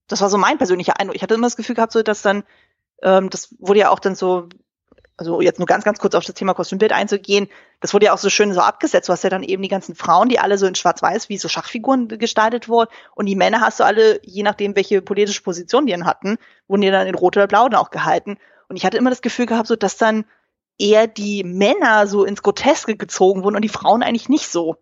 Das 0.07 0.21
war 0.21 0.29
so 0.29 0.37
mein 0.37 0.57
persönlicher 0.57 0.99
Eindruck. 0.99 1.15
Ich 1.15 1.23
hatte 1.23 1.33
immer 1.33 1.47
das 1.47 1.57
Gefühl 1.57 1.75
gehabt, 1.75 1.91
so 1.91 2.03
dass 2.03 2.21
dann, 2.21 2.43
ähm, 3.01 3.29
das 3.29 3.55
wurde 3.59 3.79
ja 3.79 3.89
auch 3.89 3.99
dann 3.99 4.15
so, 4.15 4.47
also 5.17 5.41
jetzt 5.41 5.59
nur 5.59 5.65
ganz, 5.65 5.83
ganz 5.83 5.99
kurz 5.99 6.13
auf 6.15 6.25
das 6.25 6.35
Thema 6.35 6.53
Kostümbild 6.53 6.91
einzugehen, 6.91 7.47
das 7.79 7.93
wurde 7.93 8.07
ja 8.07 8.13
auch 8.13 8.17
so 8.17 8.29
schön 8.29 8.53
so 8.53 8.59
abgesetzt. 8.59 9.07
Du 9.07 9.13
hast 9.13 9.23
ja 9.23 9.29
dann 9.29 9.43
eben 9.43 9.63
die 9.63 9.69
ganzen 9.69 9.95
Frauen, 9.95 10.27
die 10.29 10.39
alle 10.39 10.57
so 10.57 10.65
in 10.65 10.75
Schwarz-Weiß 10.75 11.29
wie 11.29 11.37
so 11.37 11.47
Schachfiguren 11.47 12.07
gestaltet 12.07 12.67
wurden. 12.67 12.91
Und 13.15 13.27
die 13.27 13.35
Männer 13.35 13.61
hast 13.61 13.79
du 13.79 13.85
alle, 13.85 14.19
je 14.23 14.43
nachdem, 14.43 14.75
welche 14.75 15.01
politische 15.01 15.41
Position 15.41 15.85
die 15.85 15.93
dann 15.93 16.05
hatten, 16.05 16.37
wurden 16.67 16.81
die 16.81 16.91
dann 16.91 17.07
in 17.07 17.15
Rot 17.15 17.37
oder 17.37 17.47
Blau 17.47 17.69
dann 17.69 17.79
auch 17.79 17.91
gehalten. 17.91 18.37
Und 18.67 18.75
ich 18.75 18.85
hatte 18.85 18.97
immer 18.97 19.09
das 19.09 19.21
Gefühl 19.21 19.45
gehabt, 19.45 19.67
so 19.67 19.75
dass 19.75 19.97
dann 19.97 20.25
eher 20.77 21.07
die 21.07 21.43
Männer 21.43 22.07
so 22.07 22.25
ins 22.25 22.43
Groteske 22.43 22.97
gezogen 22.97 23.43
wurden 23.43 23.55
und 23.55 23.61
die 23.61 23.69
Frauen 23.69 24.03
eigentlich 24.03 24.27
nicht 24.27 24.47
so. 24.49 24.75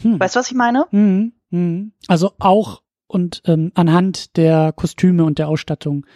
Hm. 0.00 0.20
Weißt 0.20 0.36
du, 0.36 0.40
was 0.40 0.48
ich 0.48 0.56
meine? 0.56 0.86
Mhm. 0.92 1.32
Mhm. 1.50 1.92
Also 2.06 2.32
auch 2.38 2.82
und 3.08 3.42
ähm, 3.46 3.72
anhand 3.74 4.36
der 4.36 4.72
Kostüme 4.72 5.24
und 5.24 5.38
der 5.38 5.48
Ausstattung 5.48 6.06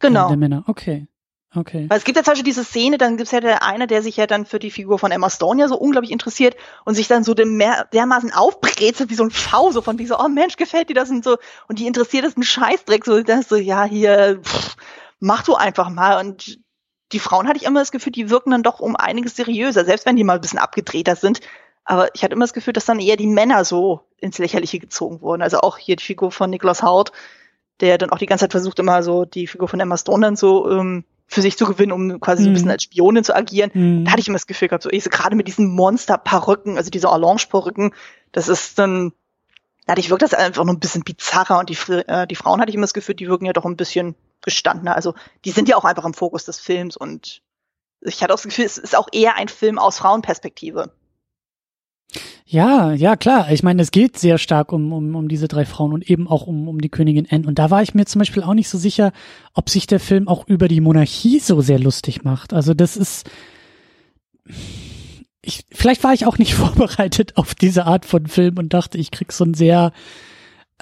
Genau. 0.00 0.28
der 0.28 0.36
Männer. 0.36 0.64
Okay. 0.66 1.06
Okay. 1.54 1.86
Weil 1.88 1.98
es 1.98 2.04
gibt 2.04 2.16
ja 2.16 2.22
zum 2.22 2.32
Beispiel 2.32 2.44
diese 2.44 2.62
Szene, 2.62 2.96
dann 2.96 3.16
gibt's 3.16 3.32
ja 3.32 3.40
der 3.40 3.64
eine, 3.64 3.88
der 3.88 4.02
sich 4.02 4.16
ja 4.16 4.28
dann 4.28 4.46
für 4.46 4.60
die 4.60 4.70
Figur 4.70 5.00
von 5.00 5.10
Emma 5.10 5.28
Stone 5.30 5.60
ja 5.60 5.66
so 5.66 5.76
unglaublich 5.76 6.12
interessiert 6.12 6.54
und 6.84 6.94
sich 6.94 7.08
dann 7.08 7.24
so 7.24 7.34
mehr, 7.34 7.88
dermaßen 7.92 8.32
aufbrezelt 8.32 9.10
wie 9.10 9.16
so 9.16 9.24
ein 9.24 9.32
V, 9.32 9.72
so 9.72 9.82
von 9.82 9.98
wie 9.98 10.06
so, 10.06 10.16
oh 10.18 10.28
Mensch, 10.28 10.56
gefällt 10.56 10.90
dir 10.90 10.94
das 10.94 11.10
und 11.10 11.24
so. 11.24 11.38
Und 11.66 11.80
die 11.80 11.88
interessiert 11.88 12.24
das 12.24 12.36
ein 12.36 12.44
Scheißdreck, 12.44 13.04
so, 13.04 13.20
das 13.22 13.48
so, 13.48 13.56
ja, 13.56 13.82
hier, 13.82 14.40
pff, 14.40 14.76
mach 15.18 15.42
du 15.42 15.56
einfach 15.56 15.90
mal. 15.90 16.20
Und 16.20 16.60
die 17.10 17.18
Frauen 17.18 17.48
hatte 17.48 17.58
ich 17.58 17.66
immer 17.66 17.80
das 17.80 17.90
Gefühl, 17.90 18.12
die 18.12 18.30
wirken 18.30 18.52
dann 18.52 18.62
doch 18.62 18.78
um 18.78 18.94
einiges 18.94 19.34
seriöser, 19.34 19.84
selbst 19.84 20.06
wenn 20.06 20.14
die 20.14 20.24
mal 20.24 20.34
ein 20.34 20.40
bisschen 20.40 20.60
abgedrehter 20.60 21.16
sind. 21.16 21.40
Aber 21.84 22.14
ich 22.14 22.22
hatte 22.22 22.34
immer 22.34 22.44
das 22.44 22.52
Gefühl, 22.52 22.74
dass 22.74 22.84
dann 22.84 23.00
eher 23.00 23.16
die 23.16 23.26
Männer 23.26 23.64
so 23.64 24.02
ins 24.18 24.38
Lächerliche 24.38 24.78
gezogen 24.78 25.20
wurden. 25.20 25.42
Also 25.42 25.58
auch 25.58 25.78
hier 25.78 25.96
die 25.96 26.04
Figur 26.04 26.30
von 26.30 26.48
Nicholas 26.48 26.84
Hoult, 26.84 27.10
der 27.80 27.98
dann 27.98 28.10
auch 28.10 28.18
die 28.18 28.26
ganze 28.26 28.44
Zeit 28.44 28.52
versucht, 28.52 28.78
immer 28.78 29.02
so 29.02 29.24
die 29.24 29.48
Figur 29.48 29.66
von 29.66 29.80
Emma 29.80 29.96
Stone 29.96 30.24
dann 30.24 30.36
so 30.36 30.70
ähm, 30.70 31.04
für 31.30 31.42
sich 31.42 31.56
zu 31.56 31.64
gewinnen, 31.64 31.92
um 31.92 32.20
quasi 32.20 32.42
so 32.42 32.48
ein 32.48 32.52
Mhm. 32.52 32.54
bisschen 32.54 32.70
als 32.72 32.82
Spionin 32.82 33.22
zu 33.22 33.34
agieren. 33.34 33.70
Mhm. 33.72 34.04
Da 34.04 34.10
hatte 34.10 34.20
ich 34.20 34.26
immer 34.26 34.34
das 34.34 34.48
Gefühl 34.48 34.66
gehabt, 34.68 34.82
so, 34.82 34.90
ich, 34.90 35.04
gerade 35.04 35.36
mit 35.36 35.46
diesen 35.46 35.68
Monster-Perücken, 35.68 36.76
also 36.76 36.90
diese 36.90 37.08
Orange-Perücken, 37.08 37.94
das 38.32 38.48
ist 38.48 38.78
dann, 38.80 39.12
dadurch 39.86 40.10
wirkt 40.10 40.22
das 40.22 40.34
einfach 40.34 40.64
noch 40.64 40.74
ein 40.74 40.80
bisschen 40.80 41.04
bizarrer 41.04 41.60
und 41.60 41.70
die, 41.70 41.76
äh, 41.92 42.26
die 42.26 42.34
Frauen 42.34 42.60
hatte 42.60 42.70
ich 42.70 42.74
immer 42.74 42.84
das 42.84 42.94
Gefühl, 42.94 43.14
die 43.14 43.28
wirken 43.28 43.46
ja 43.46 43.52
doch 43.52 43.64
ein 43.64 43.76
bisschen 43.76 44.16
gestandener. 44.42 44.96
Also 44.96 45.14
die 45.44 45.52
sind 45.52 45.68
ja 45.68 45.76
auch 45.76 45.84
einfach 45.84 46.04
im 46.04 46.14
Fokus 46.14 46.44
des 46.46 46.58
Films 46.58 46.96
und 46.96 47.42
ich 48.00 48.22
hatte 48.22 48.32
auch 48.32 48.38
das 48.38 48.44
Gefühl, 48.44 48.64
es 48.64 48.78
ist 48.78 48.96
auch 48.96 49.08
eher 49.12 49.36
ein 49.36 49.48
Film 49.48 49.78
aus 49.78 49.98
Frauenperspektive. 49.98 50.90
Ja, 52.46 52.92
ja, 52.92 53.16
klar. 53.16 53.50
Ich 53.52 53.62
meine, 53.62 53.82
es 53.82 53.90
geht 53.90 54.18
sehr 54.18 54.38
stark 54.38 54.72
um, 54.72 54.92
um, 54.92 55.14
um 55.14 55.28
diese 55.28 55.48
drei 55.48 55.64
Frauen 55.64 55.92
und 55.92 56.10
eben 56.10 56.26
auch 56.26 56.46
um, 56.46 56.68
um 56.68 56.80
die 56.80 56.88
Königin 56.88 57.26
Anne. 57.30 57.46
Und 57.46 57.58
da 57.58 57.70
war 57.70 57.82
ich 57.82 57.94
mir 57.94 58.06
zum 58.06 58.18
Beispiel 58.18 58.42
auch 58.42 58.54
nicht 58.54 58.68
so 58.68 58.78
sicher, 58.78 59.12
ob 59.54 59.70
sich 59.70 59.86
der 59.86 60.00
Film 60.00 60.26
auch 60.26 60.46
über 60.48 60.66
die 60.66 60.80
Monarchie 60.80 61.38
so 61.38 61.60
sehr 61.60 61.78
lustig 61.78 62.24
macht. 62.24 62.52
Also 62.52 62.74
das 62.74 62.96
ist, 62.96 63.30
ich, 65.42 65.64
vielleicht 65.70 66.02
war 66.02 66.12
ich 66.12 66.26
auch 66.26 66.38
nicht 66.38 66.54
vorbereitet 66.56 67.36
auf 67.36 67.54
diese 67.54 67.86
Art 67.86 68.04
von 68.04 68.26
Film 68.26 68.58
und 68.58 68.74
dachte, 68.74 68.98
ich 68.98 69.10
krieg 69.10 69.32
so 69.32 69.44
einen 69.44 69.54
sehr, 69.54 69.92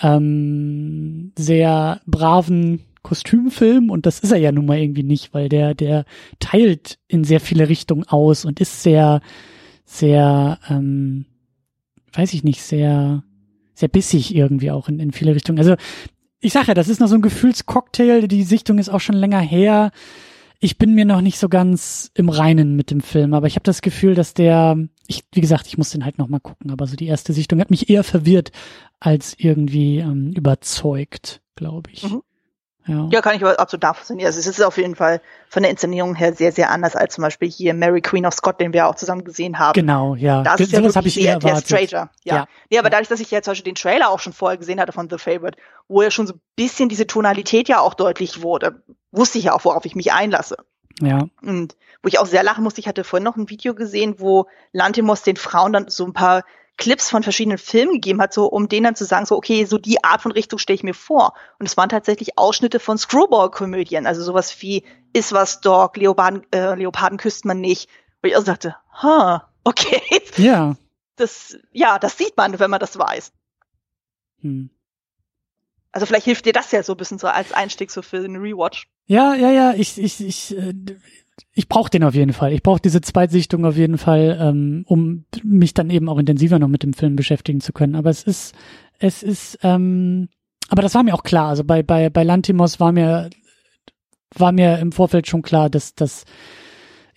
ähm, 0.01 1.33
sehr 1.37 2.01
braven 2.07 2.85
Kostümfilm 3.03 3.91
und 3.91 4.07
das 4.07 4.21
ist 4.21 4.33
er 4.33 4.39
ja 4.39 4.53
nun 4.53 4.67
mal 4.67 4.79
irgendwie 4.79 5.03
nicht, 5.03 5.33
weil 5.33 5.49
der, 5.49 5.75
der 5.75 6.05
teilt 6.41 6.99
in 7.09 7.25
sehr 7.25 7.41
viele 7.41 7.69
Richtungen 7.69 8.05
aus 8.05 8.45
und 8.45 8.61
ist 8.61 8.83
sehr, 8.83 9.21
sehr, 9.89 10.59
ähm, 10.69 11.25
weiß 12.13 12.35
ich 12.35 12.45
nicht, 12.45 12.63
sehr, 12.63 13.25
sehr 13.75 13.89
bissig 13.89 14.35
irgendwie 14.35 14.71
auch 14.71 14.89
in, 14.89 15.01
in 15.01 15.13
viele 15.13 15.35
Richtungen. 15.35 15.59
Also 15.59 15.77
ich 16.41 16.53
sage 16.53 16.69
ja, 16.69 16.75
das 16.75 16.89
ist 16.89 17.01
noch 17.01 17.09
so 17.09 17.15
ein 17.15 17.23
Gefühlscocktail, 17.23 18.29
die 18.29 18.43
Sichtung 18.45 18.79
ist 18.79 18.91
auch 18.91 19.01
schon 19.01 19.17
länger 19.17 19.41
her. 19.41 19.91
Ich 20.61 20.77
bin 20.77 20.95
mir 20.95 21.05
noch 21.05 21.21
nicht 21.23 21.39
so 21.39 21.49
ganz 21.49 22.11
im 22.15 22.29
Reinen 22.29 22.77
mit 22.77 22.91
dem 22.91 23.01
Film, 23.01 23.33
aber 23.33 23.47
ich 23.47 23.55
habe 23.55 23.63
das 23.63 23.81
Gefühl, 23.81 24.15
dass 24.15 24.35
der, 24.35 24.77
ich, 25.07 25.25
wie 25.33 25.41
gesagt, 25.41 25.67
ich 25.69 25.79
muss 25.79 25.91
den 25.91 26.05
halt 26.05 26.19
noch 26.19 26.29
mal 26.29 26.41
gucken, 26.41 26.71
aber 26.71 26.87
so 26.87 26.95
die 26.95 27.07
erste 27.07 27.33
Sichtung 27.33 27.61
hat 27.61 27.71
mich 27.71 27.89
eher 27.89 28.05
verwirrt 28.05 28.51
als 29.01 29.35
irgendwie 29.39 29.99
ähm, 29.99 30.33
überzeugt, 30.33 31.41
glaube 31.55 31.91
ich. 31.93 32.03
Mhm. 32.11 32.23
Ja. 32.89 33.07
Ja, 33.13 33.21
kann 33.21 33.37
ich 33.37 33.45
aber 33.45 33.61
absolut 33.61 33.83
nachvollziehen. 33.83 34.25
Also 34.25 34.39
es 34.41 34.47
ist 34.47 34.61
auf 34.63 34.79
jeden 34.79 34.97
Fall 34.97 35.21
von 35.49 35.63
der 35.63 35.71
Inszenierung 35.71 36.15
her 36.15 36.33
sehr, 36.33 36.53
sehr 36.53 36.71
anders 36.71 36.97
als 36.97 37.15
zum 37.15 37.23
Beispiel 37.23 37.49
hier 37.51 37.75
Mary 37.75 38.01
Queen 38.01 38.25
of 38.27 38.35
Scott, 38.35 38.61
den 38.61 38.73
wir 38.73 38.87
auch 38.89 38.95
zusammen 38.95 39.25
gesehen 39.25 39.59
haben. 39.59 39.75
Genau, 39.75 40.15
ja. 40.15 40.43
Das 40.43 40.59
ist 40.61 40.73
ja 40.73 40.79
Sowas 40.81 40.95
wirklich 40.95 40.97
habe 40.97 41.09
ich 41.09 41.21
eher 41.23 41.35
erwartet. 41.35 41.67
Stranger. 41.67 42.11
Ja. 42.25 42.35
Ja. 42.35 42.47
Nee, 42.71 42.79
aber 42.79 42.87
Ja. 42.87 42.91
dadurch, 42.91 43.09
dass 43.09 43.21
ich 43.21 43.31
ja 43.31 43.43
zum 43.43 43.53
Beispiel 43.53 43.73
den 43.73 43.75
Trailer 43.77 44.09
auch 44.11 44.19
schon 44.21 44.33
vorher 44.33 44.57
gesehen 44.59 44.81
hatte 44.81 44.93
von 44.93 45.09
The 45.11 45.19
Favorite, 45.19 45.59
wo 45.87 46.03
ja 46.03 46.11
schon 46.11 46.27
so 46.27 46.35
ein 46.35 46.41
bisschen 46.57 46.89
diese 46.89 47.07
Tonalität 47.07 47.69
ja 47.69 47.81
auch 47.81 47.95
deutlich 47.95 48.43
wurde, 48.43 48.83
wusste 49.13 49.39
ich 49.39 49.45
ja 49.45 49.53
auch, 49.53 49.65
worauf 49.65 49.85
ich 49.85 49.95
mich 49.95 50.13
einlasse. 50.13 50.57
Ja. 51.01 51.27
Und 51.43 51.77
wo 52.03 52.09
ich 52.09 52.19
auch 52.19 52.27
sehr 52.27 52.43
lachen 52.43 52.65
musste, 52.65 52.81
ich 52.81 52.89
hatte 52.89 53.05
vorhin 53.05 53.25
noch 53.25 53.37
ein 53.37 53.51
Video 53.51 53.75
gesehen, 53.75 54.17
wo 54.19 54.47
Lantimos 54.73 55.23
den 55.23 55.37
Frauen 55.37 55.73
dann 55.73 55.89
so 55.89 56.05
ein 56.05 56.13
paar 56.13 56.43
Clips 56.79 57.11
von 57.11 57.23
verschiedenen 57.23 57.59
Filmen 57.59 57.95
gegeben 57.95 58.23
hat, 58.23 58.33
so 58.33 58.47
um 58.47 58.69
denen 58.69 58.85
dann 58.85 58.97
zu 58.97 59.05
sagen, 59.05 59.27
so 59.27 59.37
okay, 59.37 59.65
so 59.67 59.77
die 59.79 60.03
Art 60.03 60.23
von 60.23 60.33
Richtung 60.33 60.59
stelle 60.59 60.77
ich 60.77 60.83
mir 60.85 60.95
vor. 60.95 61.35
Und 61.59 61.67
es 61.67 61.77
waren 61.77 61.89
tatsächlich 61.89 62.39
Ausschnitte 62.39 62.81
von 62.81 62.97
Screwball-Komödien, 62.97 64.07
also 64.07 64.23
sowas 64.23 64.63
wie 64.63 64.85
Is 65.13 65.33
was 65.33 65.61
Dog, 65.61 65.97
Leoparden, 65.97 66.47
äh, 66.53 66.75
Leoparden 66.75 67.19
küsst 67.19 67.45
man 67.45 67.61
nicht. 67.61 67.91
Wo 68.23 68.29
ich 68.29 68.37
auch 68.37 68.45
dachte, 68.45 68.77
ha, 69.03 69.49
okay, 69.65 70.01
Ja. 70.37 70.77
das, 71.17 71.59
ja, 71.73 71.99
das 71.99 72.17
sieht 72.17 72.37
man, 72.37 72.59
wenn 72.59 72.71
man 72.71 72.81
das 72.81 72.99
weiß. 72.99 73.33
Hm. 74.41 74.71
Also 75.93 76.07
vielleicht 76.07 76.27
hilft 76.27 76.47
dir 76.47 76.53
das 76.53 76.71
ja 76.71 76.83
so 76.83 76.95
ein 76.95 76.97
bisschen 76.97 77.19
so 77.19 77.27
als 77.27 77.53
Einstieg 77.53 77.91
so 77.91 78.03
für 78.03 78.21
den 78.21 78.37
Rewatch. 78.37 78.89
Ja, 79.07 79.35
ja, 79.35 79.51
ja, 79.51 79.75
ich, 79.75 79.99
ich, 79.99 80.21
ich, 80.21 80.57
äh, 80.57 80.75
ich 81.53 81.69
brauche 81.69 81.91
den 81.91 82.05
auf 82.05 82.15
jeden 82.15 82.33
Fall. 82.33 82.53
Ich 82.53 82.63
brauche 82.63 82.81
diese 82.81 83.01
Zweitsichtung 83.01 83.65
auf 83.65 83.77
jeden 83.77 83.99
Fall, 83.99 84.39
ähm, 84.41 84.85
um 84.87 85.25
mich 85.43 85.75
dann 85.75 85.91
eben 85.91 86.09
auch 86.09 86.19
intensiver 86.19 86.59
noch 86.59 86.69
mit 86.69 86.83
dem 86.83 86.93
Film 86.93 87.17
beschäftigen 87.17 87.61
zu 87.61 87.73
können. 87.73 87.95
Aber 87.95 88.11
es 88.11 88.23
ist, 88.23 88.55
es 88.99 89.23
ist, 89.23 89.59
ähm, 89.63 90.29
aber 90.69 90.83
das 90.83 90.95
war 90.95 91.03
mir 91.03 91.15
auch 91.15 91.23
klar. 91.23 91.49
Also 91.49 91.65
bei 91.65 91.83
bei 91.83 92.11
bei 92.11 92.25
Lantimos 92.25 92.81
war 92.81 92.93
mir 92.93 93.31
war 94.35 94.53
mir 94.53 94.79
im 94.79 94.93
Vorfeld 94.93 95.27
schon 95.27 95.43
klar, 95.43 95.71
dass 95.71 95.95
das 95.95 96.25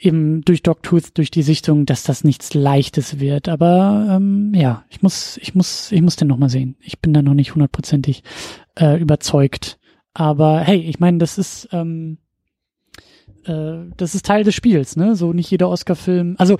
eben 0.01 0.41
durch 0.41 0.63
Dogtooth, 0.63 1.17
durch 1.17 1.31
die 1.31 1.43
Sichtung, 1.43 1.85
dass 1.85 2.03
das 2.03 2.23
nichts 2.23 2.53
Leichtes 2.53 3.19
wird. 3.19 3.47
Aber 3.47 4.07
ähm, 4.09 4.51
ja, 4.55 4.83
ich 4.89 5.01
muss, 5.01 5.37
ich 5.37 5.53
muss, 5.53 5.91
ich 5.91 6.01
muss 6.01 6.15
den 6.15 6.27
noch 6.27 6.37
mal 6.37 6.49
sehen. 6.49 6.75
Ich 6.81 6.99
bin 6.99 7.13
da 7.13 7.21
noch 7.21 7.35
nicht 7.35 7.53
hundertprozentig 7.53 8.23
äh, 8.75 8.99
überzeugt. 8.99 9.79
Aber 10.13 10.59
hey, 10.61 10.79
ich 10.79 10.99
meine, 10.99 11.19
das 11.19 11.37
ist 11.37 11.69
ähm, 11.71 12.17
äh, 13.45 13.91
das 13.97 14.15
ist 14.15 14.25
Teil 14.25 14.43
des 14.43 14.55
Spiels, 14.55 14.95
ne? 14.95 15.15
So 15.15 15.33
nicht 15.33 15.51
jeder 15.51 15.69
Oscar-Film. 15.69 16.35
Also 16.37 16.57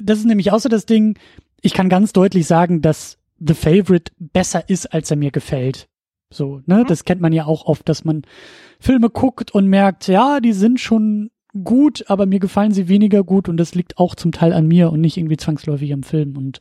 das 0.00 0.18
ist 0.18 0.26
nämlich 0.26 0.52
außer 0.52 0.68
das 0.68 0.86
Ding. 0.86 1.18
Ich 1.60 1.74
kann 1.74 1.88
ganz 1.88 2.12
deutlich 2.12 2.46
sagen, 2.46 2.82
dass 2.82 3.18
The 3.38 3.54
Favorite 3.54 4.12
besser 4.18 4.68
ist, 4.68 4.92
als 4.92 5.10
er 5.10 5.16
mir 5.16 5.30
gefällt. 5.30 5.88
So, 6.32 6.60
ne? 6.66 6.82
Mhm. 6.82 6.86
Das 6.86 7.04
kennt 7.04 7.20
man 7.20 7.32
ja 7.32 7.46
auch 7.46 7.66
oft, 7.66 7.88
dass 7.88 8.04
man 8.04 8.22
Filme 8.80 9.10
guckt 9.10 9.52
und 9.52 9.66
merkt, 9.66 10.08
ja, 10.08 10.40
die 10.40 10.52
sind 10.52 10.80
schon 10.80 11.30
gut, 11.64 12.04
aber 12.08 12.26
mir 12.26 12.40
gefallen 12.40 12.72
sie 12.72 12.88
weniger 12.88 13.24
gut 13.24 13.48
und 13.48 13.56
das 13.56 13.74
liegt 13.74 13.98
auch 13.98 14.14
zum 14.14 14.32
Teil 14.32 14.52
an 14.52 14.66
mir 14.66 14.90
und 14.90 15.00
nicht 15.00 15.16
irgendwie 15.16 15.36
zwangsläufig 15.36 15.92
am 15.92 16.02
Film. 16.02 16.36
Und 16.36 16.60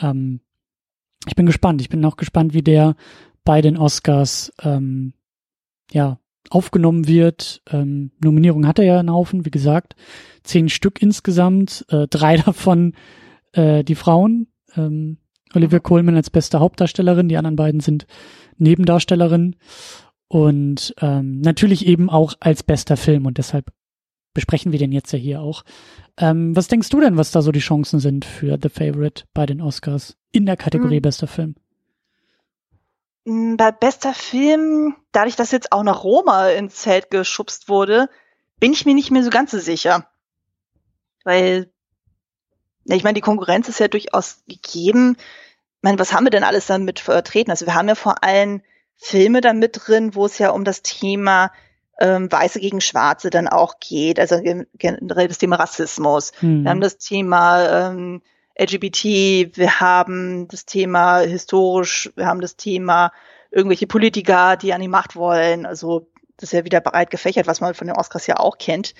ähm, 0.00 0.40
ich 1.26 1.34
bin 1.34 1.46
gespannt. 1.46 1.80
Ich 1.80 1.88
bin 1.88 2.04
auch 2.04 2.16
gespannt, 2.16 2.54
wie 2.54 2.62
der 2.62 2.94
bei 3.44 3.60
den 3.60 3.76
Oscars 3.76 4.52
ähm, 4.62 5.14
ja 5.90 6.18
aufgenommen 6.48 7.06
wird. 7.06 7.62
Ähm, 7.70 8.12
Nominierung 8.22 8.66
hat 8.66 8.78
er 8.78 8.84
ja 8.84 8.98
einen 8.98 9.12
Haufen, 9.12 9.44
wie 9.44 9.50
gesagt, 9.50 9.94
zehn 10.42 10.68
Stück 10.68 11.02
insgesamt, 11.02 11.84
äh, 11.90 12.06
drei 12.08 12.36
davon 12.44 12.94
äh, 13.52 13.84
die 13.84 13.94
Frauen. 13.94 14.48
Ähm, 14.76 15.18
Olivia 15.54 15.80
Colman 15.80 16.16
als 16.16 16.30
beste 16.30 16.60
Hauptdarstellerin, 16.60 17.28
die 17.28 17.36
anderen 17.36 17.56
beiden 17.56 17.80
sind 17.80 18.06
Nebendarstellerinnen 18.58 19.56
und 20.28 20.94
ähm, 21.00 21.40
natürlich 21.40 21.86
eben 21.86 22.08
auch 22.08 22.34
als 22.38 22.62
bester 22.62 22.96
Film 22.96 23.26
und 23.26 23.38
deshalb 23.38 23.72
besprechen 24.32 24.70
wir 24.70 24.78
den 24.78 24.92
jetzt 24.92 25.12
ja 25.12 25.18
hier 25.18 25.40
auch. 25.40 25.64
Ähm, 26.16 26.54
was 26.54 26.68
denkst 26.68 26.90
du 26.90 27.00
denn, 27.00 27.16
was 27.16 27.32
da 27.32 27.42
so 27.42 27.50
die 27.50 27.58
Chancen 27.58 27.98
sind 27.98 28.24
für 28.24 28.58
The 28.62 28.68
Favorite 28.68 29.24
bei 29.34 29.46
den 29.46 29.60
Oscars 29.60 30.16
in 30.30 30.46
der 30.46 30.56
Kategorie 30.56 30.96
hm. 30.96 31.02
bester 31.02 31.26
Film? 31.26 31.56
Hm, 33.26 33.56
bei 33.56 33.70
bester 33.70 34.14
Film, 34.14 34.96
dadurch, 35.12 35.36
dass 35.36 35.50
jetzt 35.50 35.72
auch 35.72 35.82
noch 35.82 36.04
Roma 36.04 36.48
ins 36.50 36.76
Zelt 36.76 37.10
geschubst 37.10 37.68
wurde, 37.68 38.08
bin 38.58 38.72
ich 38.72 38.86
mir 38.86 38.94
nicht 38.94 39.10
mehr 39.10 39.22
so 39.22 39.30
ganz 39.30 39.50
so 39.50 39.58
sicher. 39.58 40.06
Weil, 41.24 41.70
ich 42.84 43.04
meine, 43.04 43.14
die 43.14 43.20
Konkurrenz 43.20 43.68
ist 43.68 43.80
ja 43.80 43.88
durchaus 43.88 44.42
gegeben. 44.48 45.16
Ich 45.18 45.82
meine, 45.82 45.98
was 45.98 46.12
haben 46.12 46.24
wir 46.24 46.30
denn 46.30 46.44
alles 46.44 46.66
damit 46.66 47.00
vertreten? 47.00 47.50
Also 47.50 47.66
wir 47.66 47.74
haben 47.74 47.88
ja 47.88 47.94
vor 47.94 48.24
allem 48.24 48.62
Filme 48.96 49.40
da 49.40 49.52
mit 49.52 49.80
drin, 49.86 50.14
wo 50.14 50.26
es 50.26 50.38
ja 50.38 50.50
um 50.50 50.64
das 50.64 50.82
Thema 50.82 51.52
ähm, 52.00 52.30
Weiße 52.32 52.60
gegen 52.60 52.80
Schwarze 52.80 53.30
dann 53.30 53.48
auch 53.48 53.78
geht, 53.78 54.18
also 54.18 54.40
generell 54.42 55.28
das 55.28 55.38
Thema 55.38 55.56
Rassismus. 55.56 56.32
Hm. 56.40 56.64
Wir 56.64 56.70
haben 56.70 56.80
das 56.80 56.98
Thema 56.98 57.88
ähm, 57.90 58.22
LGBT, 58.60 59.56
wir 59.56 59.80
haben 59.80 60.46
das 60.48 60.66
Thema 60.66 61.20
historisch, 61.20 62.10
wir 62.14 62.26
haben 62.26 62.40
das 62.40 62.56
Thema 62.56 63.12
irgendwelche 63.50 63.86
Politiker, 63.86 64.56
die 64.56 64.72
an 64.74 64.80
die 64.80 64.88
Macht 64.88 65.16
wollen. 65.16 65.64
Also 65.64 66.08
das 66.36 66.50
ist 66.50 66.52
ja 66.52 66.64
wieder 66.64 66.80
breit 66.80 67.10
gefächert, 67.10 67.46
was 67.46 67.60
man 67.60 67.74
von 67.74 67.86
den 67.86 67.96
Oscars 67.96 68.26
ja 68.26 68.36
auch 68.36 68.58
kennt. 68.58 68.94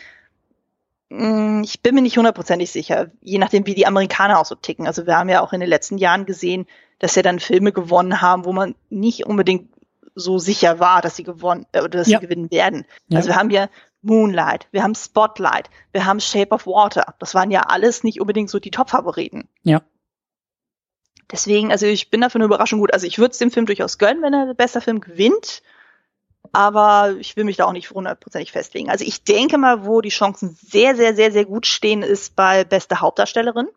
Mm, 1.10 1.62
ich 1.62 1.82
bin 1.82 1.94
mir 1.94 2.02
nicht 2.02 2.16
hundertprozentig 2.16 2.70
sicher, 2.70 3.10
je 3.20 3.38
nachdem, 3.38 3.66
wie 3.66 3.74
die 3.74 3.86
Amerikaner 3.86 4.38
auch 4.38 4.46
so 4.46 4.54
ticken. 4.54 4.86
Also 4.86 5.06
wir 5.06 5.16
haben 5.16 5.28
ja 5.28 5.42
auch 5.42 5.52
in 5.52 5.60
den 5.60 5.68
letzten 5.68 5.98
Jahren 5.98 6.24
gesehen, 6.24 6.66
dass 6.98 7.14
sie 7.14 7.22
dann 7.22 7.38
Filme 7.38 7.72
gewonnen 7.72 8.22
haben, 8.22 8.44
wo 8.44 8.52
man 8.52 8.74
nicht 8.88 9.26
unbedingt 9.26 9.68
so 10.14 10.38
sicher 10.38 10.80
war, 10.80 11.02
dass 11.02 11.16
sie 11.16 11.24
gewonnen 11.24 11.66
äh, 11.72 11.80
oder 11.80 11.98
dass 11.98 12.08
ja. 12.08 12.18
sie 12.18 12.26
gewinnen 12.26 12.50
werden. 12.50 12.86
Ja. 13.08 13.18
Also 13.18 13.28
wir 13.28 13.36
haben 13.36 13.50
ja 13.50 13.68
Moonlight, 14.02 14.68
wir 14.70 14.82
haben 14.82 14.94
Spotlight, 14.94 15.68
wir 15.92 16.06
haben 16.06 16.20
Shape 16.20 16.50
of 16.50 16.66
Water. 16.66 17.14
Das 17.18 17.34
waren 17.34 17.50
ja 17.50 17.62
alles 17.62 18.02
nicht 18.02 18.20
unbedingt 18.20 18.50
so 18.50 18.58
die 18.58 18.70
Top-Favoriten. 18.70 19.48
Ja. 19.62 19.82
Deswegen, 21.30 21.70
also 21.70 21.86
ich 21.86 22.10
bin 22.10 22.20
dafür 22.20 22.40
eine 22.40 22.46
Überraschung 22.46 22.80
gut. 22.80 22.92
Also 22.92 23.06
ich 23.06 23.18
würde 23.18 23.32
es 23.32 23.38
dem 23.38 23.50
Film 23.50 23.66
durchaus 23.66 23.98
gönnen, 23.98 24.22
wenn 24.22 24.34
er 24.34 24.46
der 24.46 24.54
beste 24.54 24.80
Film 24.80 25.00
gewinnt 25.00 25.62
aber 26.52 27.16
ich 27.18 27.36
will 27.36 27.44
mich 27.44 27.56
da 27.56 27.66
auch 27.66 27.72
nicht 27.72 27.90
hundertprozentig 27.90 28.52
festlegen. 28.52 28.90
Also 28.90 29.04
ich 29.04 29.24
denke 29.24 29.58
mal, 29.58 29.84
wo 29.84 30.00
die 30.00 30.08
Chancen 30.08 30.56
sehr, 30.60 30.96
sehr, 30.96 31.14
sehr, 31.14 31.32
sehr 31.32 31.44
gut 31.44 31.66
stehen, 31.66 32.02
ist 32.02 32.34
bei 32.34 32.64
beste 32.64 33.00
Hauptdarstellerin. 33.00 33.68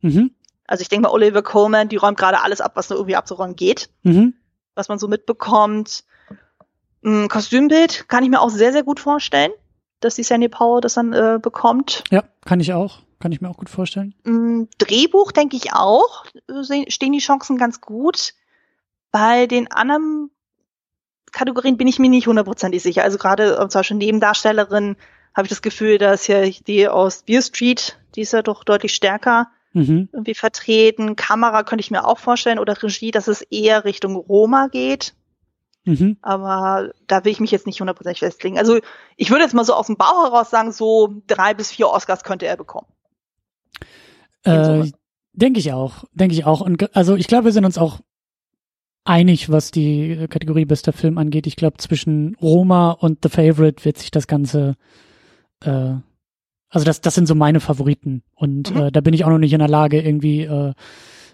Mhm. 0.00 0.32
Also 0.66 0.82
ich 0.82 0.88
denke 0.88 1.08
mal, 1.08 1.12
Oliver 1.12 1.42
Coleman, 1.42 1.88
die 1.88 1.96
räumt 1.96 2.18
gerade 2.18 2.40
alles 2.40 2.60
ab, 2.60 2.72
was 2.74 2.88
nur 2.88 2.98
irgendwie 2.98 3.16
abzuräumen 3.16 3.56
geht, 3.56 3.90
mhm. 4.02 4.34
was 4.74 4.88
man 4.88 4.98
so 4.98 5.08
mitbekommt. 5.08 6.04
Ein 7.04 7.28
Kostümbild 7.28 8.08
kann 8.08 8.22
ich 8.22 8.30
mir 8.30 8.40
auch 8.40 8.50
sehr, 8.50 8.72
sehr 8.72 8.84
gut 8.84 9.00
vorstellen, 9.00 9.52
dass 10.00 10.14
die 10.16 10.22
Sandy 10.22 10.48
Powell 10.48 10.80
das 10.80 10.94
dann 10.94 11.12
äh, 11.12 11.38
bekommt. 11.40 12.04
Ja, 12.10 12.24
kann 12.44 12.60
ich 12.60 12.72
auch. 12.72 13.00
Kann 13.20 13.32
ich 13.32 13.42
mir 13.42 13.50
auch 13.50 13.58
gut 13.58 13.68
vorstellen. 13.68 14.14
Ein 14.24 14.68
Drehbuch 14.78 15.32
denke 15.32 15.54
ich 15.56 15.74
auch, 15.74 16.24
stehen 16.88 17.12
die 17.12 17.18
Chancen 17.18 17.58
ganz 17.58 17.82
gut. 17.82 18.32
Bei 19.10 19.46
den 19.46 19.70
anderen 19.70 20.30
Kategorien 21.30 21.76
bin 21.76 21.86
ich 21.86 21.98
mir 21.98 22.08
nicht 22.08 22.26
hundertprozentig 22.26 22.82
sicher. 22.82 23.02
Also 23.02 23.18
gerade 23.18 23.56
äh, 23.56 23.68
zum 23.68 23.80
Beispiel 23.80 23.98
Nebendarstellerin 23.98 24.96
habe 25.34 25.46
ich 25.46 25.50
das 25.50 25.62
Gefühl, 25.62 25.98
dass 25.98 26.26
ja 26.26 26.48
die 26.48 26.88
aus 26.88 27.22
Beer 27.22 27.42
Street, 27.42 27.98
die 28.14 28.22
ist 28.22 28.32
ja 28.32 28.42
doch 28.42 28.64
deutlich 28.64 28.94
stärker 28.94 29.48
mhm. 29.72 30.08
irgendwie 30.12 30.34
vertreten. 30.34 31.16
Kamera 31.16 31.62
könnte 31.62 31.82
ich 31.82 31.90
mir 31.90 32.04
auch 32.04 32.18
vorstellen 32.18 32.58
oder 32.58 32.82
Regie, 32.82 33.10
dass 33.10 33.28
es 33.28 33.42
eher 33.42 33.84
Richtung 33.84 34.16
Roma 34.16 34.68
geht. 34.68 35.14
Mhm. 35.84 36.18
Aber 36.20 36.90
da 37.06 37.24
will 37.24 37.32
ich 37.32 37.40
mich 37.40 37.50
jetzt 37.50 37.66
nicht 37.66 37.80
hundertprozentig 37.80 38.20
festlegen. 38.20 38.58
Also 38.58 38.78
ich 39.16 39.30
würde 39.30 39.44
jetzt 39.44 39.54
mal 39.54 39.64
so 39.64 39.74
aus 39.74 39.86
dem 39.86 39.96
Bauch 39.96 40.24
heraus 40.24 40.50
sagen, 40.50 40.72
so 40.72 41.22
drei 41.26 41.54
bis 41.54 41.70
vier 41.70 41.88
Oscars 41.88 42.24
könnte 42.24 42.46
er 42.46 42.56
bekommen. 42.56 42.86
Äh, 44.44 44.90
denke 45.32 45.60
ich 45.60 45.72
auch, 45.72 46.04
denke 46.12 46.34
ich 46.34 46.44
auch. 46.44 46.60
Und 46.60 46.94
also 46.94 47.16
ich 47.16 47.26
glaube, 47.26 47.46
wir 47.46 47.52
sind 47.52 47.64
uns 47.64 47.78
auch 47.78 48.00
einig, 49.04 49.50
was 49.50 49.70
die 49.70 50.26
Kategorie 50.28 50.64
bester 50.66 50.92
Film 50.92 51.18
angeht. 51.18 51.46
Ich 51.46 51.56
glaube, 51.56 51.78
zwischen 51.78 52.36
Roma 52.40 52.92
und 52.92 53.20
The 53.22 53.30
Favorite 53.30 53.84
wird 53.84 53.98
sich 53.98 54.10
das 54.10 54.26
Ganze, 54.26 54.76
äh, 55.64 55.94
also 56.68 56.84
das, 56.84 57.00
das 57.00 57.14
sind 57.14 57.26
so 57.26 57.34
meine 57.34 57.60
Favoriten. 57.60 58.22
Und 58.34 58.74
mhm. 58.74 58.80
äh, 58.80 58.92
da 58.92 59.00
bin 59.00 59.14
ich 59.14 59.24
auch 59.24 59.30
noch 59.30 59.38
nicht 59.38 59.52
in 59.52 59.58
der 59.58 59.68
Lage, 59.68 60.00
irgendwie 60.00 60.42
äh, 60.42 60.74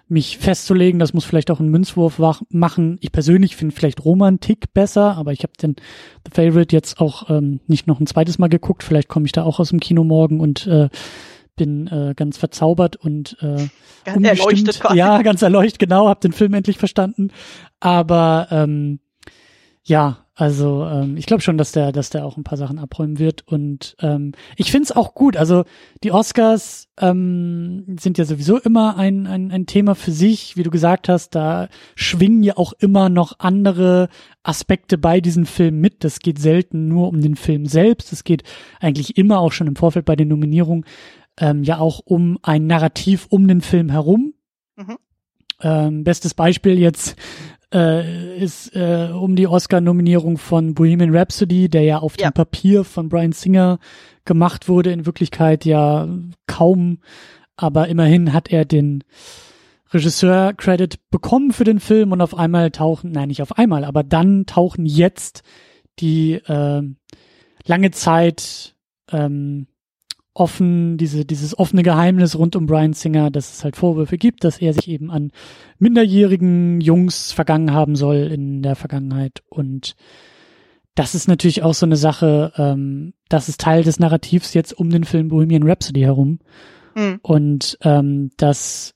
mich 0.09 0.39
festzulegen. 0.39 1.01
Das 1.01 1.13
muss 1.13 1.25
vielleicht 1.25 1.51
auch 1.51 1.61
ein 1.61 1.69
Münzwurf 1.69 2.21
machen. 2.51 2.99
Ich 3.01 3.13
persönlich 3.13 3.57
finde 3.57 3.75
vielleicht 3.75 4.05
Roma 4.05 4.29
einen 4.29 4.41
Tick 4.41 4.73
besser, 4.73 5.17
aber 5.17 5.33
ich 5.33 5.43
habe 5.43 5.53
den 5.61 5.77
The 6.25 6.31
Favorite 6.33 6.75
jetzt 6.75 7.01
auch 7.01 7.29
ähm, 7.31 7.61
nicht 7.67 7.87
noch 7.87 8.01
ein 8.01 8.07
zweites 8.07 8.39
Mal 8.39 8.49
geguckt. 8.49 8.83
Vielleicht 8.83 9.09
komme 9.09 9.27
ich 9.27 9.33
da 9.33 9.43
auch 9.43 9.59
aus 9.59 9.71
dem 9.71 9.81
Kino 9.81 10.05
morgen 10.05 10.41
und 10.41 10.67
äh, 10.67 10.89
bin 11.57 11.87
äh, 11.89 12.15
ganz 12.15 12.37
verzaubert 12.37 12.97
und 12.97 13.37
äh, 13.41 13.69
ganz 14.05 14.27
erleuchtet 14.27 14.81
quasi. 14.81 14.99
Ja, 14.99 15.23
ganz 15.23 15.43
erleuchtet, 15.43 15.79
genau, 15.79 16.09
hab 16.09 16.21
den 16.21 16.33
Film 16.33 16.55
endlich 16.55 16.79
verstanden. 16.79 17.31
Aber 17.81 18.49
ähm, 18.51 19.01
ja, 19.83 20.26
also 20.39 20.85
ähm, 20.85 21.17
ich 21.17 21.25
glaube 21.25 21.41
schon, 21.41 21.57
dass 21.57 21.73
der, 21.73 21.93
dass 21.93 22.11
der 22.11 22.27
auch 22.27 22.37
ein 22.37 22.45
paar 22.45 22.59
Sachen 22.59 22.79
abräumen 22.79 23.19
wird. 23.19 23.49
Und 23.49 23.97
ähm, 24.01 24.33
ich 24.57 24.71
find's 24.71 24.93
auch 24.93 25.15
gut. 25.15 25.35
Also 25.35 25.65
die 26.05 26.13
Oscars 26.13 26.89
ähm, 27.01 27.97
sind 27.99 28.19
ja 28.19 28.27
sowieso 28.27 28.59
immer 28.59 28.99
ein, 28.99 29.27
ein, 29.27 29.51
ein 29.51 29.65
Thema 29.65 29.95
für 29.95 30.13
sich, 30.13 30.59
wie 30.59 30.63
du 30.63 30.71
gesagt 30.71 31.09
hast. 31.09 31.35
Da 31.35 31.69
schwingen 31.95 32.43
ja 32.43 32.59
auch 32.59 32.75
immer 32.75 33.09
noch 33.09 33.39
andere 33.39 34.11
Aspekte 34.43 34.99
bei 34.99 35.23
diesen 35.23 35.47
Filmen 35.47 35.81
mit. 35.81 36.05
Das 36.05 36.19
geht 36.19 36.39
selten 36.39 36.87
nur 36.87 37.09
um 37.09 37.23
den 37.23 37.37
Film 37.37 37.65
selbst. 37.65 38.13
Es 38.13 38.23
geht 38.23 38.43
eigentlich 38.79 39.17
immer 39.17 39.41
auch 39.41 39.53
schon 39.53 39.69
im 39.69 39.77
Vorfeld 39.77 40.05
bei 40.05 40.17
den 40.17 40.29
Nominierungen 40.29 40.85
ähm, 41.41 41.63
ja 41.63 41.79
auch 41.79 42.01
um 42.05 42.39
ein 42.43 42.67
Narrativ 42.67 43.27
um 43.31 43.49
den 43.49 43.63
Film 43.63 43.89
herum. 43.89 44.35
Mhm. 44.77 44.99
Ähm, 45.63 46.05
bestes 46.05 46.35
Beispiel 46.35 46.79
jetzt 46.79 47.17
äh, 47.77 48.39
ist 48.39 48.75
äh, 48.75 49.11
um 49.13 49.37
die 49.37 49.47
Oscar-Nominierung 49.47 50.39
von 50.39 50.73
Bohemian 50.73 51.15
Rhapsody, 51.15 51.69
der 51.69 51.83
ja 51.83 51.99
auf 51.99 52.19
ja. 52.19 52.31
dem 52.31 52.33
Papier 52.33 52.85
von 52.85 53.11
Brian 53.11 53.33
Singer 53.33 53.79
gemacht 54.25 54.69
wurde, 54.69 54.93
in 54.93 55.05
Wirklichkeit 55.05 55.67
ja 55.67 56.09
kaum, 56.47 56.99
aber 57.57 57.89
immerhin 57.89 58.33
hat 58.33 58.51
er 58.51 58.65
den 58.65 59.05
Regisseur-Credit 59.93 61.11
bekommen 61.11 61.53
für 61.53 61.65
den 61.65 61.79
Film 61.79 62.13
und 62.13 62.23
auf 62.23 62.35
einmal 62.35 62.71
tauchen, 62.71 63.13
nein, 63.13 63.29
nicht 63.29 63.43
auf 63.43 63.59
einmal, 63.59 63.85
aber 63.85 64.03
dann 64.03 64.47
tauchen 64.47 64.87
jetzt 64.87 65.43
die 65.99 66.33
äh, 66.33 66.83
lange 67.67 67.91
Zeit 67.91 68.75
ähm, 69.13 69.67
offen, 70.37 70.99
diese, 70.99 71.25
dieses 71.25 71.59
offene 71.59 71.83
Geheimnis 71.83 72.37
rund 72.37 72.57
um 72.57 72.67
Brian 72.67 72.93
Singer, 72.93 73.31
dass 73.31 73.53
es 73.53 73.65
halt 73.65 73.77
Vorwürfe 73.77 74.19
gibt, 74.19 74.45
dass 74.45 74.59
er 74.59 74.75
sich 74.75 74.89
eben 74.89 75.11
an 75.11 75.33
minderjährigen 75.79 76.81
Jungs 76.81 77.33
vergangen 77.33 77.73
haben 77.73 77.97
soll 77.97 78.17
in 78.17 78.63
der 78.63 78.77
Vergangenheit. 78.77 79.43
Und 79.49 79.97
das 80.95 81.15
ist 81.15 81.27
natürlich 81.27 81.63
auch 81.63 81.75
so 81.75 81.87
eine 81.87 81.97
Sache, 81.97 82.53
ähm, 82.57 83.15
das 83.29 83.49
ist 83.49 83.61
Teil 83.61 83.83
des 83.83 83.99
Narrativs 83.99 84.53
jetzt 84.55 84.73
um 84.73 84.91
den 84.91 85.05
Film 85.05 85.29
Bohemian 85.29 85.63
Rhapsody 85.63 86.01
herum. 86.01 86.39
Mhm. 86.95 87.19
Und 87.23 87.79
ähm, 87.83 88.31
das 88.37 88.95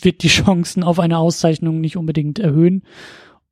wird 0.00 0.22
die 0.22 0.28
Chancen 0.28 0.82
auf 0.82 0.98
eine 0.98 1.18
Auszeichnung 1.18 1.80
nicht 1.80 1.96
unbedingt 1.96 2.40
erhöhen. 2.40 2.82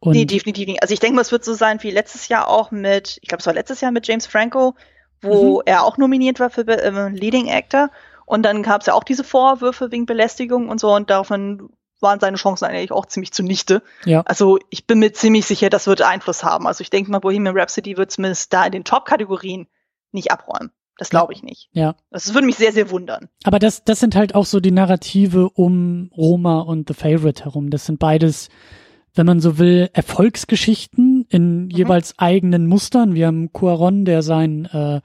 Und 0.01 0.13
nee, 0.13 0.25
definitiv 0.25 0.67
nicht. 0.67 0.83
Also 0.83 0.93
ich 0.93 1.01
denke 1.01 1.17
mal, 1.17 1.23
es 1.23 1.33
wird 1.33 1.45
so 1.45 1.55
sein 1.55 1.83
wie 1.83 1.91
letztes 1.91 2.29
Jahr 2.29 2.49
auch 2.49 2.71
mit, 2.71 3.19
ich 3.23 3.29
glaube, 3.29 3.41
es 3.41 3.47
war 3.47 3.55
letztes 3.55 3.81
Jahr 3.81 3.93
mit 3.93 4.07
James 4.07 4.27
Franco, 4.27 4.75
wo 5.23 5.57
mhm. 5.57 5.63
er 5.67 5.85
auch 5.85 5.99
nominiert 5.99 6.41
war 6.41 6.51
für 6.51 6.67
äh, 6.67 7.09
Leading 7.09 7.51
Actor. 7.51 7.91
Und 8.25 8.43
dann 8.43 8.63
gab 8.63 8.81
es 8.81 8.89
ja 8.89 8.95
auch 8.95 9.05
diese 9.05 9.25
Vorwürfe 9.25 9.93
wegen 9.93 10.07
Belästigung 10.07 10.69
und 10.69 10.81
so 10.81 10.95
und 10.95 11.11
daraufhin 11.11 11.69
waren 12.01 12.21
seine 12.21 12.37
Chancen 12.37 12.67
eigentlich 12.67 12.93
auch 12.93 13.07
ziemlich 13.07 13.33
zunichte. 13.33 13.83
Ja. 14.05 14.23
Also 14.23 14.59
ich 14.71 14.87
bin 14.87 14.99
mir 14.99 15.13
ziemlich 15.13 15.47
sicher, 15.47 15.71
das 15.71 15.87
wird 15.87 16.03
Einfluss 16.03 16.45
haben. 16.45 16.67
Also 16.67 16.83
ich 16.83 16.91
denke 16.91 17.11
mal, 17.11 17.21
Bohemian 17.21 17.57
Rhapsody 17.57 17.97
wird 17.97 18.11
zumindest 18.11 18.53
da 18.53 18.67
in 18.67 18.73
den 18.73 18.85
Top-Kategorien 18.85 19.67
nicht 20.13 20.31
abräumen. 20.31 20.73
Das 20.99 21.11
glaube 21.11 21.35
ich 21.35 21.43
nicht. 21.43 21.69
Ja. 21.73 21.95
Das 22.11 22.33
würde 22.35 22.47
mich 22.47 22.57
sehr, 22.57 22.73
sehr 22.73 22.91
wundern. 22.91 23.29
Aber 23.45 23.59
das, 23.59 23.85
das 23.85 24.01
sind 24.01 24.17
halt 24.17 24.35
auch 24.35 24.47
so 24.47 24.61
die 24.61 24.71
Narrative 24.71 25.51
um 25.51 26.11
Roma 26.17 26.61
und 26.61 26.89
The 26.89 26.95
Favorite 26.95 27.45
herum. 27.45 27.71
Das 27.71 27.87
sind 27.87 27.99
beides 27.99 28.49
wenn 29.17 29.27
man 29.27 29.41
so 29.41 29.59
will, 29.59 29.89
Erfolgsgeschichten 29.93 31.16
in 31.29 31.65
mhm. 31.65 31.71
jeweils 31.71 32.19
eigenen 32.19 32.67
Mustern. 32.67 33.15
Wir 33.15 33.27
haben 33.27 33.53
Cuaron, 33.53 34.05
der 34.05 34.23
seinen 34.23 34.67
äh, 34.67 35.01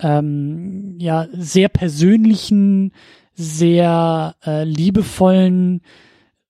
ähm, 0.00 0.96
ja 0.98 1.26
sehr 1.32 1.68
persönlichen, 1.68 2.92
sehr 3.34 4.36
äh, 4.44 4.64
liebevollen, 4.64 5.82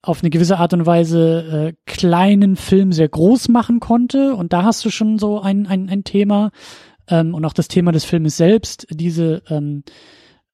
auf 0.02 0.22
eine 0.22 0.30
gewisse 0.30 0.58
Art 0.58 0.74
und 0.74 0.84
Weise 0.84 1.72
äh, 1.72 1.90
kleinen 1.90 2.56
Film 2.56 2.92
sehr 2.92 3.08
groß 3.08 3.48
machen 3.48 3.80
konnte. 3.80 4.34
Und 4.34 4.52
da 4.52 4.62
hast 4.62 4.84
du 4.84 4.90
schon 4.90 5.18
so 5.18 5.40
ein, 5.40 5.66
ein, 5.66 5.88
ein 5.88 6.04
Thema 6.04 6.50
ähm, 7.08 7.34
und 7.34 7.44
auch 7.44 7.54
das 7.54 7.68
Thema 7.68 7.90
des 7.90 8.04
Filmes 8.04 8.36
selbst, 8.36 8.86
diese 8.90 9.42
ähm, 9.48 9.82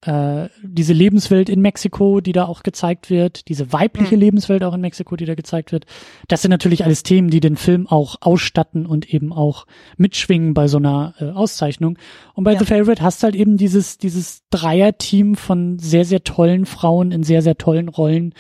äh, 0.03 0.49
diese 0.63 0.95
Lebenswelt 0.95 1.49
in 1.51 1.61
Mexiko, 1.61 2.21
die 2.21 2.33
da 2.33 2.47
auch 2.47 2.63
gezeigt 2.63 3.11
wird, 3.11 3.49
diese 3.49 3.73
weibliche 3.73 4.15
mhm. 4.15 4.21
Lebenswelt 4.21 4.65
auch 4.65 4.75
in 4.75 4.81
Mexiko, 4.81 5.15
die 5.17 5.27
da 5.27 5.35
gezeigt 5.35 5.73
wird. 5.73 5.85
Das 6.27 6.41
sind 6.41 6.51
natürlich 6.51 6.85
alles 6.85 7.03
Themen, 7.03 7.29
die 7.29 7.41
den 7.41 7.57
Film 7.57 7.87
auch 7.87 8.17
ausstatten 8.21 8.87
und 8.87 9.13
eben 9.13 9.33
auch 9.33 9.67
mitschwingen 9.99 10.55
bei 10.55 10.69
so 10.69 10.79
einer 10.79 11.15
äh, 11.19 11.31
Auszeichnung. 11.31 11.99
Und 12.35 12.45
bei 12.45 12.55
ja. 12.55 12.59
The 12.59 12.65
Favorite 12.65 13.03
hast 13.03 13.23
du 13.23 13.25
halt 13.25 13.35
eben 13.35 13.59
dieses, 13.59 13.99
dieses 13.99 14.43
Dreier-Team 14.49 15.35
von 15.35 15.79
sehr, 15.79 16.07
sehr 16.07 16.25
tollen 16.25 16.65
Frauen 16.65 17.13
in 17.13 17.23
sehr, 17.23 17.43
sehr 17.43 17.59
tollen 17.59 17.89
Rollen 17.89 18.35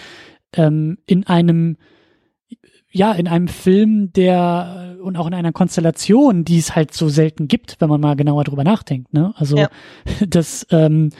ähm, 0.54 0.98
in 1.06 1.26
einem 1.26 1.76
ja, 2.92 3.12
in 3.12 3.28
einem 3.28 3.46
Film, 3.46 4.12
der 4.12 4.96
und 5.00 5.16
auch 5.16 5.28
in 5.28 5.34
einer 5.34 5.52
Konstellation, 5.52 6.44
die 6.44 6.58
es 6.58 6.74
halt 6.74 6.92
so 6.92 7.08
selten 7.08 7.46
gibt, 7.46 7.76
wenn 7.80 7.88
man 7.88 8.00
mal 8.00 8.16
genauer 8.16 8.42
drüber 8.42 8.64
nachdenkt. 8.64 9.14
Ne? 9.14 9.32
Also 9.36 9.56
ja. 9.56 9.68
das 10.28 10.66
ähm, 10.70 11.10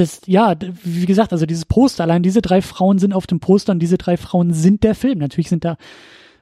das, 0.00 0.22
ja, 0.26 0.56
wie 0.82 1.06
gesagt, 1.06 1.32
also 1.32 1.46
dieses 1.46 1.64
Poster, 1.64 2.04
allein 2.04 2.22
diese 2.22 2.42
drei 2.42 2.62
Frauen 2.62 2.98
sind 2.98 3.12
auf 3.12 3.26
dem 3.26 3.40
Poster 3.40 3.72
und 3.72 3.80
diese 3.80 3.98
drei 3.98 4.16
Frauen 4.16 4.52
sind 4.52 4.82
der 4.82 4.94
Film. 4.94 5.18
Natürlich 5.18 5.48
sind 5.48 5.64
da 5.64 5.76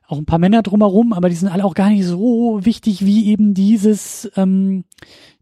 auch 0.06 0.18
ein 0.18 0.24
paar 0.24 0.38
Männer 0.38 0.62
drumherum, 0.62 1.12
aber 1.12 1.28
die 1.28 1.34
sind 1.34 1.48
alle 1.48 1.64
auch 1.64 1.74
gar 1.74 1.90
nicht 1.90 2.06
so 2.06 2.64
wichtig 2.64 3.04
wie 3.04 3.26
eben 3.26 3.52
dieses, 3.52 4.30
ähm, 4.36 4.84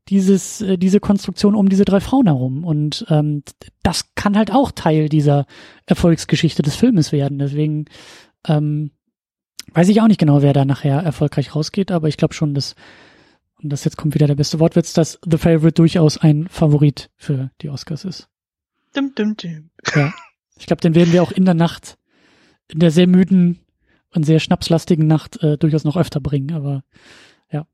dieses, 0.08 0.60
äh, 0.60 0.76
diese 0.76 0.98
Konstruktion 1.00 1.54
um 1.54 1.68
diese 1.68 1.84
drei 1.84 2.00
Frauen 2.00 2.26
herum. 2.26 2.64
Und 2.64 3.06
ähm, 3.08 3.42
das 3.82 4.14
kann 4.14 4.36
halt 4.36 4.52
auch 4.52 4.72
Teil 4.72 5.08
dieser 5.08 5.46
Erfolgsgeschichte 5.86 6.62
des 6.62 6.74
Filmes 6.74 7.12
werden. 7.12 7.38
Deswegen 7.38 7.84
ähm, 8.48 8.90
weiß 9.72 9.88
ich 9.88 10.00
auch 10.00 10.08
nicht 10.08 10.20
genau, 10.20 10.42
wer 10.42 10.52
da 10.52 10.64
nachher 10.64 11.00
erfolgreich 11.00 11.54
rausgeht, 11.54 11.92
aber 11.92 12.08
ich 12.08 12.16
glaube 12.16 12.34
schon, 12.34 12.54
dass 12.54 12.74
und 13.62 13.70
das 13.70 13.84
jetzt 13.84 13.96
kommt 13.96 14.14
wieder 14.14 14.26
der 14.26 14.34
beste 14.34 14.60
Wortwitz, 14.60 14.92
dass 14.92 15.18
The 15.28 15.38
Favorite 15.38 15.72
durchaus 15.72 16.18
ein 16.18 16.48
Favorit 16.48 17.10
für 17.16 17.50
die 17.62 17.70
Oscars 17.70 18.04
ist. 18.04 18.28
Dum, 18.94 19.12
dum, 19.14 19.36
dum. 19.36 19.70
Ja. 19.94 20.12
Ich 20.58 20.66
glaube, 20.66 20.80
den 20.80 20.94
werden 20.94 21.12
wir 21.12 21.22
auch 21.22 21.32
in 21.32 21.44
der 21.44 21.54
Nacht, 21.54 21.98
in 22.68 22.78
der 22.78 22.90
sehr 22.90 23.06
müden 23.06 23.60
und 24.14 24.24
sehr 24.24 24.40
schnapslastigen 24.40 25.06
Nacht 25.06 25.42
äh, 25.42 25.58
durchaus 25.58 25.84
noch 25.84 25.96
öfter 25.96 26.20
bringen, 26.20 26.54
aber 26.54 26.82
ja. 27.50 27.66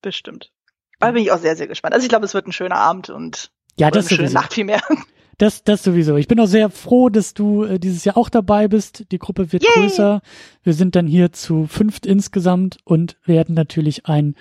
Bestimmt. 0.00 0.50
Da 0.98 1.10
bin 1.10 1.22
ich 1.22 1.32
auch 1.32 1.38
sehr, 1.38 1.56
sehr 1.56 1.66
gespannt. 1.66 1.94
Also 1.94 2.04
ich 2.04 2.08
glaube, 2.08 2.24
es 2.24 2.34
wird 2.34 2.46
ein 2.46 2.52
schöner 2.52 2.76
Abend 2.76 3.10
und 3.10 3.50
ja, 3.78 3.90
das 3.90 4.08
eine 4.08 4.16
schöne 4.16 4.30
Nacht 4.30 4.54
vielmehr. 4.54 4.80
Das, 5.38 5.64
das 5.64 5.82
sowieso. 5.82 6.18
Ich 6.18 6.28
bin 6.28 6.38
auch 6.38 6.46
sehr 6.46 6.70
froh, 6.70 7.08
dass 7.08 7.34
du 7.34 7.64
äh, 7.64 7.80
dieses 7.80 8.04
Jahr 8.04 8.16
auch 8.16 8.28
dabei 8.28 8.68
bist. 8.68 9.10
Die 9.10 9.18
Gruppe 9.18 9.50
wird 9.50 9.64
Yay! 9.64 9.72
größer. 9.74 10.20
Wir 10.62 10.72
sind 10.72 10.94
dann 10.94 11.06
hier 11.06 11.32
zu 11.32 11.66
fünft 11.66 12.06
insgesamt 12.06 12.76
und 12.84 13.16
werden 13.24 13.54
natürlich 13.54 14.06
ein 14.06 14.36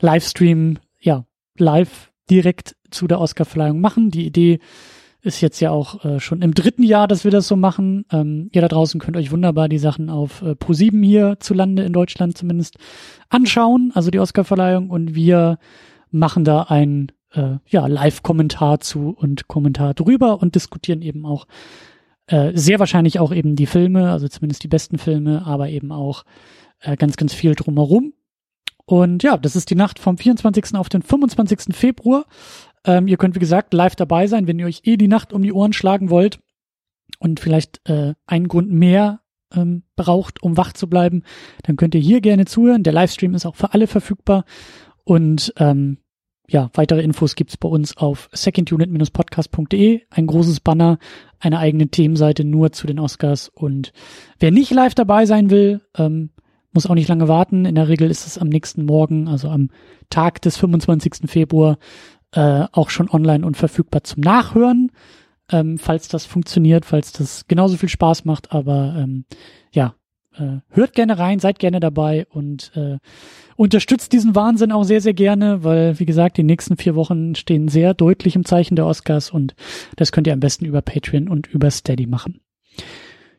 Livestream, 0.00 0.78
ja, 1.00 1.24
live 1.58 2.12
direkt 2.30 2.76
zu 2.90 3.06
der 3.06 3.20
Oscarverleihung 3.20 3.80
machen. 3.80 4.10
Die 4.10 4.26
Idee 4.26 4.58
ist 5.22 5.40
jetzt 5.40 5.60
ja 5.60 5.70
auch 5.70 6.04
äh, 6.04 6.20
schon 6.20 6.40
im 6.40 6.54
dritten 6.54 6.82
Jahr, 6.82 7.08
dass 7.08 7.24
wir 7.24 7.30
das 7.30 7.48
so 7.48 7.56
machen. 7.56 8.04
Ähm, 8.12 8.48
ihr 8.52 8.60
da 8.60 8.68
draußen 8.68 9.00
könnt 9.00 9.16
euch 9.16 9.32
wunderbar 9.32 9.68
die 9.68 9.78
Sachen 9.78 10.08
auf 10.08 10.42
äh, 10.42 10.52
Pro7 10.52 11.04
hier 11.04 11.36
zu 11.40 11.52
Lande 11.52 11.82
in 11.82 11.92
Deutschland 11.92 12.38
zumindest 12.38 12.76
anschauen, 13.28 13.90
also 13.94 14.10
die 14.10 14.20
Oscarverleihung 14.20 14.88
und 14.90 15.14
wir 15.14 15.58
machen 16.10 16.44
da 16.44 16.62
ein 16.62 17.10
äh, 17.32 17.56
ja, 17.68 17.86
Live-Kommentar 17.86 18.80
zu 18.80 19.10
und 19.18 19.48
Kommentar 19.48 19.94
drüber 19.94 20.40
und 20.40 20.54
diskutieren 20.54 21.02
eben 21.02 21.26
auch 21.26 21.46
äh, 22.28 22.52
sehr 22.54 22.78
wahrscheinlich 22.78 23.18
auch 23.18 23.32
eben 23.32 23.56
die 23.56 23.66
Filme, 23.66 24.10
also 24.10 24.28
zumindest 24.28 24.62
die 24.62 24.68
besten 24.68 24.98
Filme, 24.98 25.44
aber 25.44 25.68
eben 25.68 25.90
auch 25.92 26.24
äh, 26.80 26.96
ganz, 26.96 27.16
ganz 27.16 27.34
viel 27.34 27.54
drumherum. 27.54 28.12
Und 28.86 29.22
ja, 29.22 29.36
das 29.36 29.56
ist 29.56 29.70
die 29.70 29.74
Nacht 29.74 29.98
vom 29.98 30.16
24. 30.16 30.74
auf 30.76 30.88
den 30.88 31.02
25. 31.02 31.76
Februar. 31.76 32.24
Ähm, 32.84 33.08
ihr 33.08 33.16
könnt, 33.16 33.34
wie 33.34 33.40
gesagt, 33.40 33.74
live 33.74 33.96
dabei 33.96 34.28
sein, 34.28 34.46
wenn 34.46 34.58
ihr 34.58 34.66
euch 34.66 34.82
eh 34.84 34.96
die 34.96 35.08
Nacht 35.08 35.32
um 35.32 35.42
die 35.42 35.52
Ohren 35.52 35.72
schlagen 35.72 36.08
wollt 36.08 36.38
und 37.18 37.40
vielleicht 37.40 37.80
äh, 37.88 38.14
einen 38.26 38.48
Grund 38.48 38.70
mehr 38.70 39.20
ähm, 39.54 39.82
braucht, 39.96 40.42
um 40.42 40.56
wach 40.56 40.72
zu 40.72 40.88
bleiben, 40.88 41.24
dann 41.64 41.76
könnt 41.76 41.94
ihr 41.94 42.00
hier 42.00 42.20
gerne 42.20 42.46
zuhören. 42.46 42.84
Der 42.84 42.92
Livestream 42.92 43.34
ist 43.34 43.44
auch 43.44 43.56
für 43.56 43.74
alle 43.74 43.88
verfügbar. 43.88 44.44
Und 45.04 45.52
ähm, 45.58 45.98
ja, 46.48 46.70
weitere 46.74 47.02
Infos 47.02 47.34
gibt's 47.34 47.56
bei 47.56 47.68
uns 47.68 47.96
auf 47.96 48.28
secondunit-podcast.de. 48.32 50.02
Ein 50.10 50.26
großes 50.26 50.60
Banner, 50.60 50.98
eine 51.40 51.58
eigene 51.58 51.88
Themenseite 51.88 52.44
nur 52.44 52.70
zu 52.70 52.86
den 52.86 53.00
Oscars. 53.00 53.48
Und 53.48 53.92
wer 54.38 54.52
nicht 54.52 54.70
live 54.70 54.94
dabei 54.94 55.26
sein 55.26 55.50
will, 55.50 55.80
ähm, 55.96 56.30
muss 56.76 56.86
auch 56.86 56.94
nicht 56.94 57.08
lange 57.08 57.26
warten. 57.26 57.64
In 57.64 57.74
der 57.74 57.88
Regel 57.88 58.10
ist 58.10 58.26
es 58.26 58.38
am 58.38 58.48
nächsten 58.48 58.84
Morgen, 58.84 59.26
also 59.26 59.48
am 59.48 59.70
Tag 60.10 60.40
des 60.42 60.56
25. 60.56 61.28
Februar, 61.28 61.78
äh, 62.32 62.66
auch 62.70 62.90
schon 62.90 63.10
online 63.10 63.44
und 63.44 63.56
verfügbar 63.56 64.04
zum 64.04 64.20
Nachhören, 64.20 64.92
ähm, 65.50 65.78
falls 65.78 66.08
das 66.08 66.26
funktioniert, 66.26 66.84
falls 66.84 67.12
das 67.12 67.48
genauso 67.48 67.76
viel 67.76 67.88
Spaß 67.88 68.24
macht. 68.24 68.52
Aber 68.52 68.94
ähm, 68.98 69.24
ja, 69.72 69.94
äh, 70.38 70.58
hört 70.68 70.92
gerne 70.92 71.18
rein, 71.18 71.38
seid 71.38 71.58
gerne 71.58 71.80
dabei 71.80 72.26
und 72.30 72.72
äh, 72.76 72.98
unterstützt 73.56 74.12
diesen 74.12 74.34
Wahnsinn 74.34 74.72
auch 74.72 74.84
sehr, 74.84 75.00
sehr 75.00 75.14
gerne, 75.14 75.64
weil, 75.64 75.98
wie 75.98 76.06
gesagt, 76.06 76.36
die 76.36 76.42
nächsten 76.42 76.76
vier 76.76 76.94
Wochen 76.94 77.34
stehen 77.34 77.68
sehr 77.68 77.94
deutlich 77.94 78.36
im 78.36 78.44
Zeichen 78.44 78.76
der 78.76 78.86
Oscars 78.86 79.30
und 79.30 79.54
das 79.96 80.12
könnt 80.12 80.26
ihr 80.26 80.34
am 80.34 80.40
besten 80.40 80.66
über 80.66 80.82
Patreon 80.82 81.28
und 81.28 81.46
über 81.46 81.70
Steady 81.70 82.06
machen. 82.06 82.40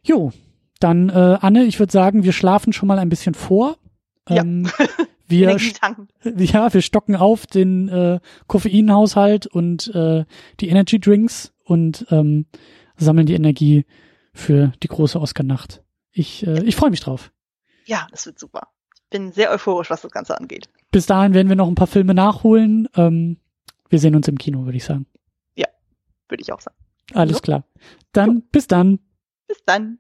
Jo, 0.04 0.32
dann, 0.80 1.10
äh, 1.10 1.38
Anne, 1.42 1.66
ich 1.66 1.80
würde 1.80 1.92
sagen, 1.92 2.24
wir 2.24 2.34
schlafen 2.34 2.74
schon 2.74 2.88
mal 2.88 3.00
ein 3.00 3.10
bisschen 3.10 3.34
vor. 3.34 3.78
Ähm, 4.28 4.70
ja. 4.80 4.86
wir, 5.28 5.58
ja, 6.46 6.74
wir 6.74 6.82
stocken 6.82 7.16
auf 7.16 7.46
den 7.48 7.90
äh, 7.90 8.20
Koffeinhaushalt 8.48 9.48
und 9.48 9.94
äh, 9.94 10.26
die 10.60 10.70
Energy 10.70 11.00
Drinks 11.00 11.54
und 11.64 12.06
ähm, 12.10 12.46
sammeln 12.98 13.28
die 13.28 13.36
Energie 13.36 13.86
für 14.34 14.72
die 14.84 14.88
große 14.88 15.20
Oscar-Nacht. 15.20 15.84
Ich, 16.12 16.46
äh, 16.46 16.64
ich 16.64 16.76
freue 16.76 16.90
mich 16.90 17.02
drauf. 17.02 17.32
Ja, 17.86 18.08
das 18.12 18.26
wird 18.26 18.40
super. 18.40 18.68
Ich 18.96 19.10
bin 19.10 19.32
sehr 19.32 19.52
euphorisch, 19.52 19.90
was 19.90 20.02
das 20.02 20.12
Ganze 20.12 20.38
angeht. 20.38 20.70
Bis 20.92 21.06
dahin 21.06 21.34
werden 21.34 21.50
wir 21.50 21.56
noch 21.56 21.68
ein 21.68 21.76
paar 21.76 21.88
Filme 21.88 22.14
nachholen. 22.14 22.88
Ähm, 22.96 23.38
wir 23.90 24.00
sehen 24.00 24.16
uns 24.16 24.28
im 24.28 24.38
Kino, 24.38 24.66
würde 24.66 24.78
ich 24.78 24.84
sagen. 24.84 25.06
Ja, 25.56 25.68
würde 26.28 26.42
ich 26.42 26.52
auch 26.52 26.60
sagen. 26.60 26.76
Alles 27.14 27.38
so. 27.38 27.42
klar. 27.42 27.64
Dann, 28.12 28.36
jo. 28.36 28.42
bis 28.52 28.68
dann. 28.68 29.00
Bis 29.48 29.64
dann. 29.66 30.00